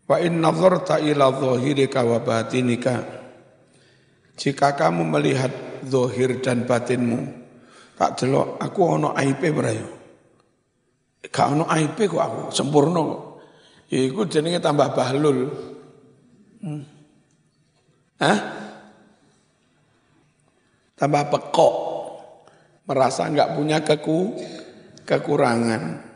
wa 0.10 0.18
in 0.24 0.40
nazarta 0.42 0.98
ila 0.98 1.30
dhahirika 1.30 2.02
wa 2.08 2.18
batinika 2.24 2.96
jika 4.40 4.74
kamu 4.74 5.04
melihat 5.04 5.52
zahir 5.84 6.40
dan 6.40 6.64
batinmu 6.64 7.20
tak 8.00 8.24
delok 8.24 8.56
aku 8.58 8.80
ono 8.88 9.12
aibe 9.12 9.52
brayo 9.52 10.00
Gak 11.28 11.48
ono 11.52 11.68
aib 11.68 12.00
kok 12.00 12.16
aku, 12.16 12.42
sempurna 12.56 13.04
kok. 13.04 13.22
Ya 13.92 14.08
iku 14.08 14.24
jenenge 14.24 14.64
tambah 14.64 14.96
bahlul. 14.96 15.52
Hmm. 16.64 16.84
Hah? 18.24 18.40
Tambah 20.96 21.24
pekok. 21.28 21.76
Merasa 22.90 23.30
enggak 23.30 23.54
punya 23.54 23.86
keku 23.86 24.34
kekurangan. 25.06 26.10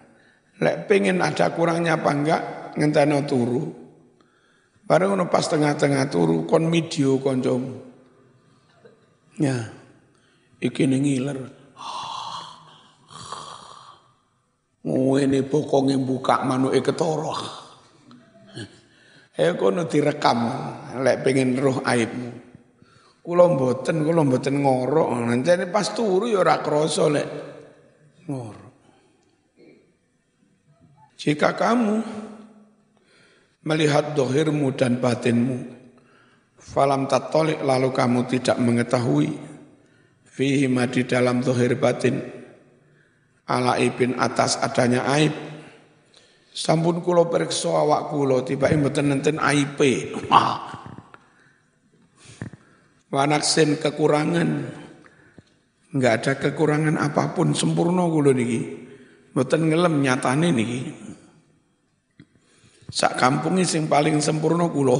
Lek 0.57 0.89
pengen 0.89 1.21
ada 1.21 1.53
kurangnya 1.53 2.01
apa 2.01 2.09
enggak, 2.09 2.41
ngenteno 2.73 3.21
turu. 3.29 3.63
Bareng 4.83 5.13
ngono 5.13 5.29
pas 5.29 5.45
tengah-tengah 5.45 6.09
turu 6.09 6.49
kon 6.49 6.73
video 6.73 7.21
koncomu. 7.21 7.77
Ya. 9.37 9.69
Iki 10.57 10.83
ngiler. 10.89 11.39
Ngene 14.83 15.39
bokonge 15.45 15.95
buka 16.01 16.41
manuke 16.41 16.81
ketara. 16.81 17.37
Eh 19.33 19.53
kono 19.57 19.85
direkam 19.85 20.39
lek 21.05 21.21
pengen 21.21 21.53
roh 21.57 21.85
aibmu. 21.85 22.52
Kula 23.23 23.47
mboten, 23.55 24.03
kula 24.03 24.21
mboten 24.27 24.59
ngorok. 24.59 25.07
Nanti 25.23 25.55
pas 25.71 25.87
turu 25.95 26.27
ya 26.27 26.43
ora 26.43 26.59
krasa 26.59 27.07
lek 27.07 27.27
ngorok. 28.27 28.71
Jika 31.15 31.55
kamu 31.55 32.03
melihat 33.63 34.11
dohirmu 34.11 34.75
dan 34.75 34.99
batinmu, 34.99 35.55
falam 36.59 37.07
tatolik 37.07 37.63
lalu 37.63 37.95
kamu 37.95 38.27
tidak 38.27 38.59
mengetahui 38.59 39.31
fihi 40.27 40.67
di 40.67 41.01
dalam 41.07 41.39
dohir 41.39 41.79
batin 41.79 42.19
ala 43.47 43.79
ibin 43.79 44.19
atas 44.19 44.59
adanya 44.59 45.07
aib. 45.15 45.31
Sampun 46.51 46.99
kulo 46.99 47.31
periksa 47.31 47.71
awak 47.71 48.11
kulo 48.11 48.43
tiba 48.43 48.67
mboten 48.67 49.15
nenten 49.15 49.39
aib. 49.39 49.79
Wanaksin 53.13 53.77
kekurangan. 53.77 54.49
Enggak 55.93 56.13
ada 56.17 56.33
kekurangan 56.41 56.97
apa 56.97 57.37
pun 57.37 57.53
sempurna 57.53 58.09
kulo 58.09 58.33
niki. 58.33 58.89
Mboten 59.37 59.69
ngelem 59.69 60.01
nyatane 60.01 60.49
niki. 60.49 60.79
Sak 62.89 63.21
kampungnya 63.21 63.69
sing 63.69 63.85
paling 63.85 64.17
sempurna 64.17 64.65
kulo. 64.65 64.97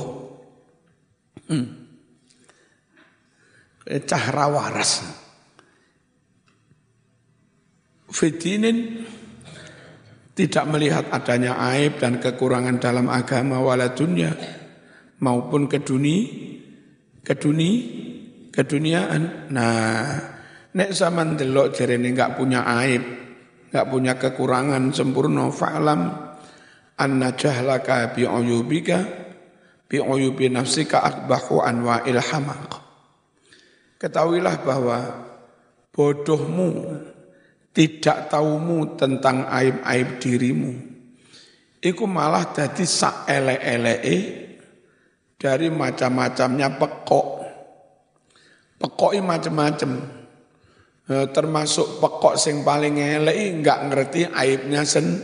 Hmm. 1.49 1.65
Cahra 4.06 4.45
waras. 4.45 5.02
Fitinin 8.13 9.10
tidak 10.38 10.69
melihat 10.69 11.10
adanya 11.10 11.58
aib 11.73 11.97
dan 11.97 12.21
kekurangan 12.21 12.78
dalam 12.78 13.10
agama 13.10 13.58
wala 13.58 13.89
dunia 13.89 14.38
maupun 15.17 15.65
ke 15.65 15.82
dunia 15.82 16.54
ke 17.23 17.34
dunia 17.39 18.03
keduniaan. 18.54 19.50
Nah, 19.50 20.22
nek 20.78 20.89
zaman 20.94 21.34
delok 21.34 21.74
jarene 21.74 22.13
enggak 22.13 22.38
punya 22.38 22.62
aib, 22.86 23.04
enggak 23.74 23.88
punya 23.89 24.13
kekurangan 24.22 24.94
sempurna 24.94 25.50
fa'lam 25.50 26.02
anna 27.02 27.34
jahlaka 27.34 28.13
bi 28.13 28.30
uyubika 28.30 29.02
bi 29.89 29.98
uyubi 29.98 30.54
nafsika 30.54 31.02
akbahu 31.02 31.66
anwa'il 31.66 32.22
hamaq. 32.22 32.80
Ketahuilah 33.98 34.56
bahwa 34.62 34.98
bodohmu 35.89 36.70
tidak 37.74 38.30
tahumu 38.30 38.94
tentang 39.00 39.50
aib-aib 39.50 40.22
dirimu. 40.22 40.74
Iku 41.84 42.08
malah 42.08 42.54
jadi 42.54 42.86
sak 42.86 43.28
ele-ele 43.28 43.96
dari 45.36 45.68
macam-macamnya 45.68 46.80
pekok. 46.80 47.42
Pekoknya 48.84 49.24
macam-macam. 49.24 49.91
Eh, 51.04 51.28
termasuk 51.32 52.04
pekok 52.04 52.36
sing 52.36 52.67
paling 52.67 53.00
elek 53.00 53.63
enggak 53.63 53.80
ngerti 53.88 54.28
aibnya 54.28 54.84
sen 54.84 55.24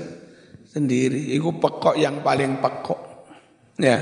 sendiri. 0.72 1.36
Itu 1.36 1.60
pekok 1.60 2.00
yang 2.00 2.24
paling 2.24 2.64
pekok. 2.64 3.00
Ya. 3.80 4.00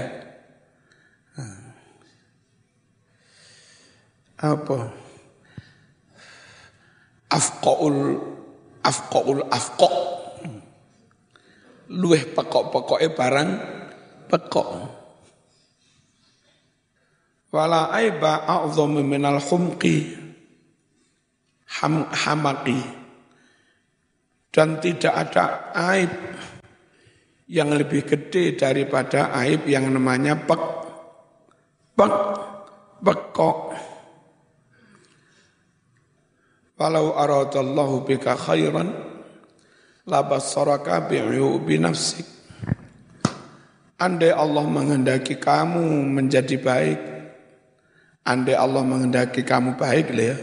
Apa? 4.37 4.93
Afqaul 7.33 7.97
afqaul 8.85 9.41
afqok. 9.49 9.95
Luweh 11.97 12.23
pekok-pekoknya 12.29 13.09
barang 13.17 13.49
pekok. 14.29 14.69
Wala 17.57 17.89
aiba 17.89 18.45
a'zamu 18.45 19.01
minal 19.01 19.41
humqi 19.41 20.13
ham, 21.81 22.05
hamaki. 22.05 22.77
Dan 24.53 24.77
tidak 24.77 25.13
ada 25.13 25.73
aib 25.93 26.13
yang 27.49 27.73
lebih 27.73 28.05
gede 28.05 28.53
daripada 28.53 29.33
aib 29.41 29.65
yang 29.65 29.89
namanya 29.89 30.37
pek, 30.37 30.63
pek, 31.97 32.15
pekok. 33.01 33.59
Walau 36.77 37.17
aradallahu 37.17 38.05
bika 38.05 38.37
khairan, 38.37 38.93
labassaraka 40.05 41.09
bi'uyubi 41.09 41.81
nafsik. 41.81 42.25
Andai 43.97 44.29
Allah 44.29 44.61
menghendaki 44.61 45.41
kamu 45.41 46.05
menjadi 46.05 46.53
baik, 46.61 47.16
andai 48.27 48.59
Allah 48.59 48.83
menghendaki 48.83 49.47
kamu 49.47 49.79
baik, 49.79 50.11
ya, 50.11 50.35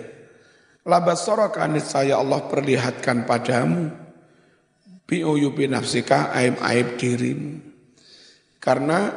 labassaraka 0.89 1.69
saya 1.85 2.17
Allah 2.17 2.49
perlihatkan 2.49 3.29
padamu, 3.29 3.93
bi'uyubi 5.05 5.69
nafsika 5.69 6.33
aib-aib 6.33 6.97
dirimu. 6.97 7.61
Karena 8.57 9.13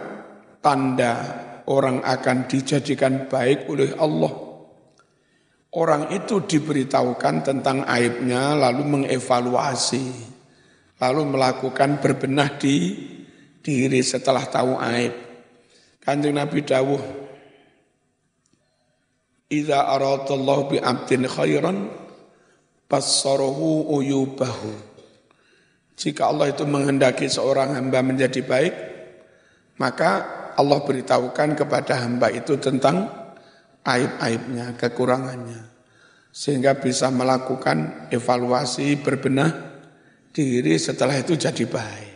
tanda 0.60 1.14
orang 1.72 2.04
akan 2.04 2.52
dijadikan 2.52 3.32
baik 3.32 3.72
oleh 3.72 3.96
Allah. 3.96 4.34
Orang 5.78 6.12
itu 6.12 6.44
diberitahukan 6.44 7.36
tentang 7.44 7.88
aibnya 7.88 8.56
lalu 8.56 8.84
mengevaluasi. 8.84 10.36
Lalu 10.98 11.22
melakukan 11.30 12.02
berbenah 12.02 12.58
di 12.58 12.98
diri 13.62 14.02
setelah 14.02 14.42
tahu 14.50 14.80
aib. 14.82 15.14
Kanjeng 16.02 16.40
Nabi 16.40 16.66
dawuh, 16.66 17.27
Iza 19.48 19.80
aradallahu 19.88 20.76
bi 20.76 20.78
abdin 20.84 21.24
khairan, 21.24 21.88
bassarahu 22.92 23.96
uyubahu. 23.96 24.76
Jika 25.98 26.30
Allah 26.30 26.52
itu 26.52 26.68
menghendaki 26.68 27.32
seorang 27.32 27.74
hamba 27.74 28.04
menjadi 28.04 28.44
baik, 28.44 28.74
maka 29.80 30.12
Allah 30.60 30.84
beritahukan 30.84 31.58
kepada 31.58 32.04
hamba 32.04 32.28
itu 32.30 32.60
tentang 32.60 33.08
aib-aibnya, 33.88 34.76
kekurangannya. 34.76 35.64
Sehingga 36.30 36.78
bisa 36.78 37.10
melakukan 37.10 38.12
evaluasi, 38.14 39.00
berbenah 39.00 39.80
diri 40.36 40.78
setelah 40.78 41.18
itu 41.18 41.34
jadi 41.34 41.66
baik. 41.66 42.16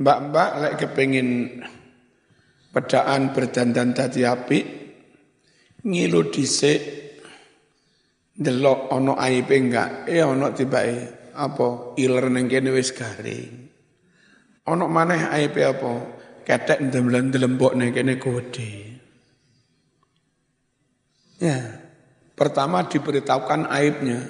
Mbak-mbak 0.00 0.50
lek 0.64 0.74
kepingin 0.80 1.60
pedaan 2.72 3.36
berdandan 3.36 3.92
dadi 3.92 4.24
api, 4.24 4.79
ngilu 5.84 6.28
dhisik 6.28 6.80
delok 8.40 8.88
ono 8.92 9.16
aibe 9.20 9.56
enggak, 9.56 10.08
eh 10.08 10.24
ono 10.24 10.48
tibake 10.56 11.32
apa 11.36 11.96
iler 12.00 12.26
neng 12.32 12.48
kene 12.48 12.72
wis 12.72 12.92
garing. 12.96 13.68
Ono 14.68 14.84
maneh 14.88 15.28
aibe 15.28 15.60
apa? 15.64 15.92
Ketek 16.44 16.88
ndemlen 16.88 17.32
delembok 17.32 17.76
neng 17.76 17.92
kene 17.92 18.16
gede. 18.16 18.72
Ya. 21.40 21.58
Pertama 22.36 22.88
diberitahukan 22.88 23.68
aibnya. 23.68 24.20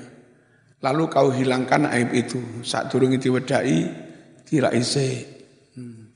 Lalu 0.83 1.03
kau 1.13 1.31
hilangkan 1.31 1.87
aib 1.93 2.11
itu. 2.11 2.67
Saat 2.67 2.91
durung 2.91 3.15
diwedai 3.15 3.79
tidak 4.49 4.75
isi. 4.75 5.23
Hmm. 5.79 6.11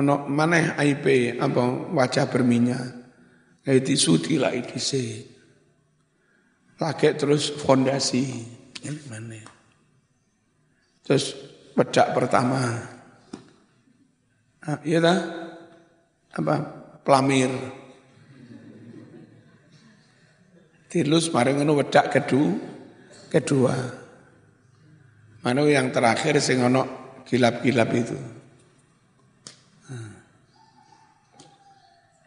Ono 0.00 0.24
maneh 0.24 0.72
aibe 0.80 1.36
apa 1.36 1.62
wajah 1.92 2.24
berminyak. 2.32 3.03
Kayak 3.64 3.84
tisu 3.88 4.20
tidak 4.20 4.76
isi. 4.76 5.24
Lagi 6.76 7.08
terus 7.16 7.48
fondasi. 7.48 8.24
Ini 8.84 9.00
mana? 9.08 9.40
Terus 11.00 11.32
bedak 11.72 12.12
pertama. 12.12 12.60
Ah, 14.64 14.80
iya 14.84 15.00
dah? 15.00 15.18
Apa? 16.36 16.54
Pelamir. 17.04 17.52
Tilus 20.92 21.32
maring 21.32 21.64
ngono 21.64 21.80
wedak 21.80 22.12
kedua. 22.12 22.52
Kedua. 23.32 23.74
Mana 25.44 25.60
yang 25.68 25.92
terakhir 25.92 26.40
sing 26.40 26.60
ono 26.60 26.84
gilap-gilap 27.24 27.90
itu. 27.96 28.33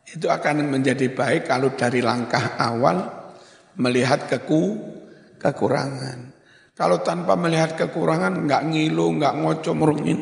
Itu 0.08 0.32
akan 0.32 0.72
menjadi 0.72 1.12
baik 1.12 1.52
kalau 1.52 1.76
dari 1.76 2.00
langkah 2.00 2.56
awal 2.56 3.04
melihat 3.76 4.32
keku 4.32 4.80
kekurangan. 5.36 6.32
Kalau 6.78 7.02
tanpa 7.02 7.34
melihat 7.34 7.74
kekurangan, 7.74 8.46
nggak 8.46 8.64
ngilu, 8.70 9.18
nggak 9.18 9.34
ngoco 9.42 9.72
merungin. 9.74 10.20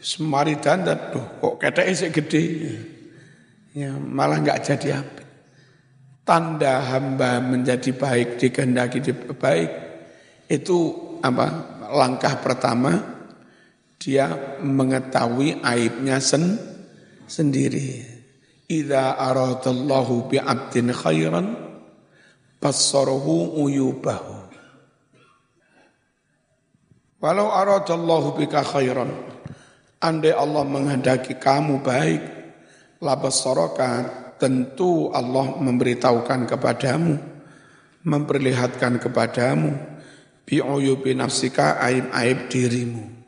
Semari 0.00 0.56
dandan, 0.56 1.12
tuh 1.12 1.26
kok 1.38 1.60
kata 1.60 1.84
isi 1.84 2.08
gede. 2.08 2.42
Ya, 3.76 3.92
malah 3.92 4.40
nggak 4.40 4.60
jadi 4.64 4.98
apa. 5.04 5.22
Tanda 6.24 6.80
hamba 6.88 7.44
menjadi 7.44 7.92
baik, 7.92 8.40
dikehendaki 8.40 9.04
baik, 9.36 9.70
itu 10.48 10.78
apa? 11.20 11.76
Langkah 11.92 12.40
pertama, 12.40 12.96
dia 14.00 14.56
mengetahui 14.64 15.60
aibnya 15.60 16.16
sen, 16.16 16.56
sendiri. 17.32 18.04
Idza 18.68 19.16
aradallahu 19.16 20.28
bi'abdin 20.28 20.92
khairan, 20.92 21.56
bassarahu 22.60 23.64
uyubahu. 23.64 24.36
Walau 27.24 27.48
aradallahu 27.48 28.36
bika 28.36 28.60
khairan, 28.60 29.08
andai 30.02 30.34
Allah 30.36 30.64
menghendaki 30.66 31.40
kamu 31.40 31.80
baik, 31.80 32.22
labassaraka 33.00 33.88
tentu 34.36 35.08
Allah 35.14 35.54
memberitahukan 35.56 36.50
kepadamu, 36.50 37.14
memperlihatkan 38.02 38.98
kepadamu, 38.98 39.70
bi'uyubi 40.42 41.14
nafsika 41.14 41.78
aib-aib 41.78 42.50
dirimu. 42.50 43.21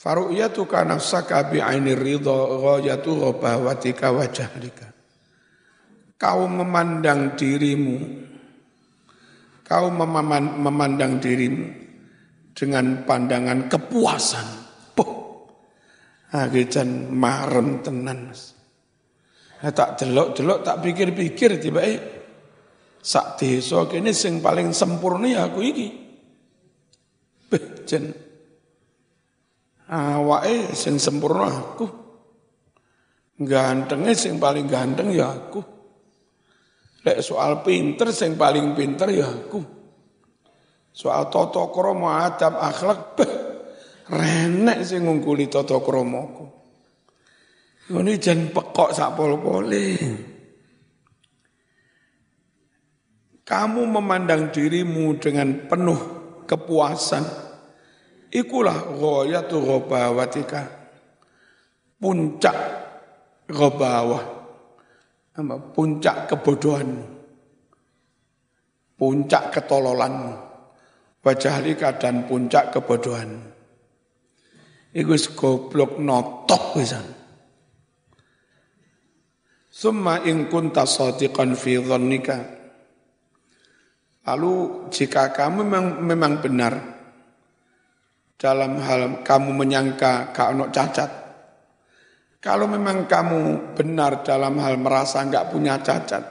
Faru'yatuka 0.00 0.80
nafsaka 0.88 1.52
bi'ainir 1.52 2.00
ridha 2.00 2.32
ghayatu 2.32 3.20
ghabawatika 3.20 4.08
wa 4.08 4.24
jahlika 4.24 4.90
kau 6.20 6.44
memandang 6.44 7.32
dirimu, 7.32 7.96
kau 9.64 9.88
memandang 9.88 11.16
dirimu 11.16 11.64
dengan 12.52 13.08
pandangan 13.08 13.72
kepuasan. 13.72 14.48
Puh, 14.92 15.12
agijan 16.36 17.08
marem 17.08 17.80
tenan 17.80 18.28
mas. 18.28 18.52
Tak 19.60 19.96
delok-delok, 20.00 20.60
tak 20.60 20.84
pikir-pikir 20.84 21.56
tiba 21.56 21.80
eh 21.84 22.00
sak 23.00 23.40
desa 23.40 23.88
kene 23.88 24.12
sing 24.12 24.44
paling 24.44 24.76
sempurna 24.76 25.24
ya 25.24 25.48
aku 25.48 25.60
iki. 25.64 25.88
Beh, 27.48 27.64
jen 27.88 28.12
awake 29.90 30.72
sing 30.78 31.02
sempurna 31.02 31.50
aku. 31.50 31.86
Gantengnya 33.40 34.14
sing 34.14 34.38
paling 34.38 34.70
ganteng 34.70 35.10
ya 35.10 35.34
aku. 35.34 35.60
Lek 37.02 37.18
soal 37.24 37.64
pinter 37.64 38.12
sing 38.14 38.38
paling 38.38 38.76
pinter 38.78 39.08
ya 39.10 39.26
aku. 39.26 39.60
Soal 40.90 41.32
toto 41.32 41.72
kromo 41.72 42.12
adab 42.12 42.60
akhlak 42.60 43.16
beh, 43.16 43.32
renek 44.12 44.84
sing 44.84 45.08
ngungkuli 45.08 45.48
toto 45.48 45.80
kromoku. 45.80 46.44
Ini 47.90 48.22
jan 48.22 48.54
pekok 48.54 48.94
sak 48.94 49.18
pol-pole. 49.18 49.86
Kamu 53.42 53.82
memandang 53.82 54.54
dirimu 54.54 55.18
dengan 55.18 55.66
penuh 55.66 56.00
kepuasan. 56.46 57.49
Ikulah 58.30 58.94
ghayatu 58.94 59.58
ghabawatika. 59.58 60.62
Puncak 62.00 62.56
ghabawah 63.50 64.40
puncak 65.48 66.28
kebodohanmu, 66.28 67.04
puncak 68.98 69.44
ketololanmu, 69.54 70.34
wajahlika 71.24 71.96
dan 71.96 72.28
puncak 72.28 72.74
kebodohanmu. 72.74 73.48
Iku 74.90 75.14
goblok 75.38 76.02
notok 76.02 76.74
pisan. 76.74 77.06
Summa 79.70 80.18
in 80.26 80.50
kunta 80.50 80.82
shadiqan 80.82 81.54
fi. 81.54 81.78
Lalu 84.20 84.54
jika 84.92 85.30
kamu 85.32 85.62
memang, 85.64 85.86
memang 86.04 86.32
benar 86.42 86.74
dalam 88.40 88.80
hal 88.80 89.20
kamu 89.20 89.52
menyangka 89.52 90.32
kau 90.32 90.72
cacat, 90.72 91.10
kalau 92.40 92.64
memang 92.64 93.04
kamu 93.04 93.76
benar 93.76 94.24
dalam 94.24 94.56
hal 94.64 94.80
merasa 94.80 95.20
nggak 95.20 95.52
punya 95.52 95.76
cacat, 95.84 96.24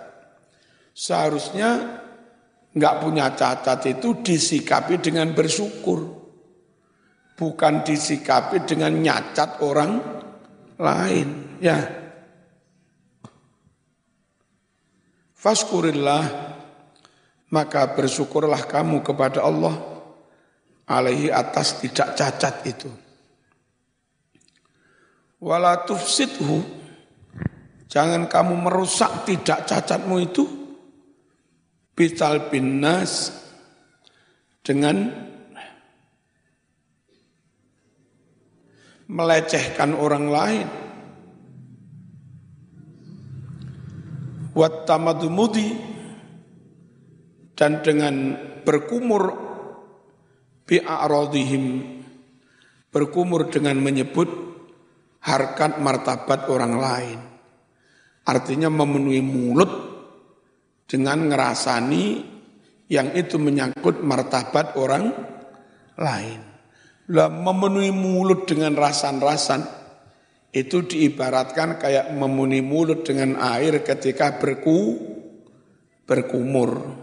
seharusnya 0.89 2.01
nggak 2.73 2.95
punya 3.05 3.29
cacat 3.37 3.77
itu 3.85 4.25
disikapi 4.25 4.97
dengan 4.97 5.37
bersyukur, 5.37 6.01
bukan 7.37 7.85
disikapi 7.85 8.65
dengan 8.65 8.97
nyacat 8.97 9.61
orang 9.61 10.01
lain. 10.81 11.61
Ya, 11.61 11.77
Faskurillah, 15.37 16.25
maka 17.53 17.85
bersyukurlah 17.93 18.65
kamu 18.65 19.05
kepada 19.05 19.45
Allah 19.45 19.88
alaihi 20.89 21.29
atas 21.29 21.77
tidak 21.77 22.17
cacat 22.17 22.65
itu. 22.65 22.89
Wala 25.39 25.85
tufsidhu 25.85 26.65
jangan 27.85 28.25
kamu 28.27 28.57
merusak 28.59 29.23
tidak 29.23 29.69
cacatmu 29.69 30.17
itu 30.19 30.43
bital 31.93 32.49
binas 32.51 33.31
dengan 34.65 35.29
melecehkan 39.09 39.95
orang 39.95 40.25
lain. 40.27 40.67
Wat 44.57 44.83
tamadumudi 44.83 45.71
dan 47.55 47.79
dengan 47.79 48.35
berkumur 48.67 49.48
bi'aradihim 50.69 51.65
berkumur 52.93 53.49
dengan 53.49 53.81
menyebut 53.81 54.29
harkat 55.25 55.81
martabat 55.81 56.45
orang 56.45 56.73
lain. 56.77 57.19
Artinya 58.29 58.69
memenuhi 58.69 59.25
mulut 59.25 59.71
dengan 60.85 61.25
ngerasani 61.25 62.05
yang 62.89 63.09
itu 63.17 63.41
menyangkut 63.41 64.05
martabat 64.05 64.77
orang 64.77 65.09
lain. 65.97 66.39
Lah 67.09 67.29
memenuhi 67.33 67.89
mulut 67.89 68.45
dengan 68.45 68.77
rasan-rasan 68.77 69.65
itu 70.53 70.85
diibaratkan 70.85 71.81
kayak 71.81 72.13
memenuhi 72.13 72.61
mulut 72.61 73.01
dengan 73.01 73.41
air 73.41 73.81
ketika 73.81 74.37
berku 74.37 74.97
berkumur. 76.05 77.01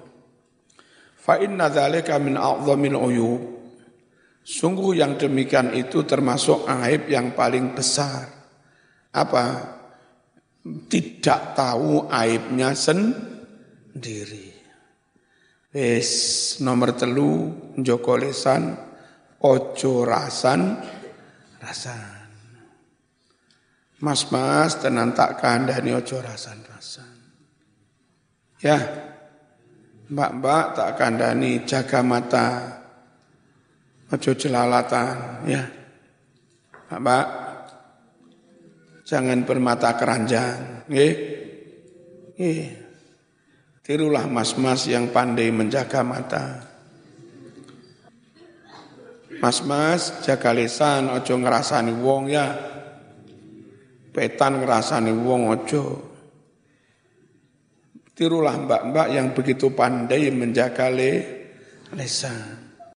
Fa 1.15 1.43
inna 1.43 1.67
dzalika 1.67 2.23
min 2.23 2.39
a'dhamil 2.39 2.99
uyub. 2.99 3.56
Sungguh 4.47 5.03
yang 5.03 5.19
demikian 5.19 5.75
itu 5.75 6.07
termasuk 6.07 6.71
aib 6.71 7.11
yang 7.11 7.35
paling 7.35 7.75
besar. 7.75 8.31
Apa? 9.11 9.75
Tidak 10.63 11.59
tahu 11.59 12.07
aibnya 12.07 12.71
sendiri. 12.71 14.55
Wes 15.75 16.11
nomor 16.63 16.95
telu 16.95 17.51
Joko 17.75 18.15
lesan 18.15 18.71
ojo 19.43 20.07
rasan 20.07 20.79
rasan. 21.59 22.15
Mas-mas 23.99 24.79
tenan 24.79 25.11
tak 25.11 25.43
kandani 25.43 25.91
ojo 25.91 26.23
rasan 26.23 26.63
rasan. 26.71 27.17
Ya, 28.63 28.79
mbak-mbak 30.07 30.65
tak 30.79 30.91
kandani 31.03 31.67
jaga 31.67 32.01
mata 32.07 32.76
Ojo 34.17 34.33
jelalatan, 34.33 35.45
ya. 35.45 35.61
Pak, 36.89 37.27
jangan 39.05 39.45
bermata 39.45 39.93
keranjang, 39.93 40.89
nggih. 40.89 41.15
Nggih. 42.41 42.65
Tirulah 43.85 44.25
mas-mas 44.25 44.89
yang 44.89 45.13
pandai 45.13 45.53
menjaga 45.53 46.01
mata. 46.01 46.65
Mas-mas 49.37 50.25
jaga 50.25 50.57
lisan, 50.57 51.13
ojo 51.13 51.37
ngerasani 51.37 51.93
wong 52.01 52.33
ya. 52.33 52.57
Petan 54.17 54.65
ngerasani 54.65 55.13
wong 55.13 55.53
ojo. 55.53 55.85
Tirulah 58.17 58.57
mbak-mbak 58.65 59.09
yang 59.13 59.37
begitu 59.37 59.77
pandai 59.77 60.33
menjaga 60.33 60.89
Lesa. 60.89 62.56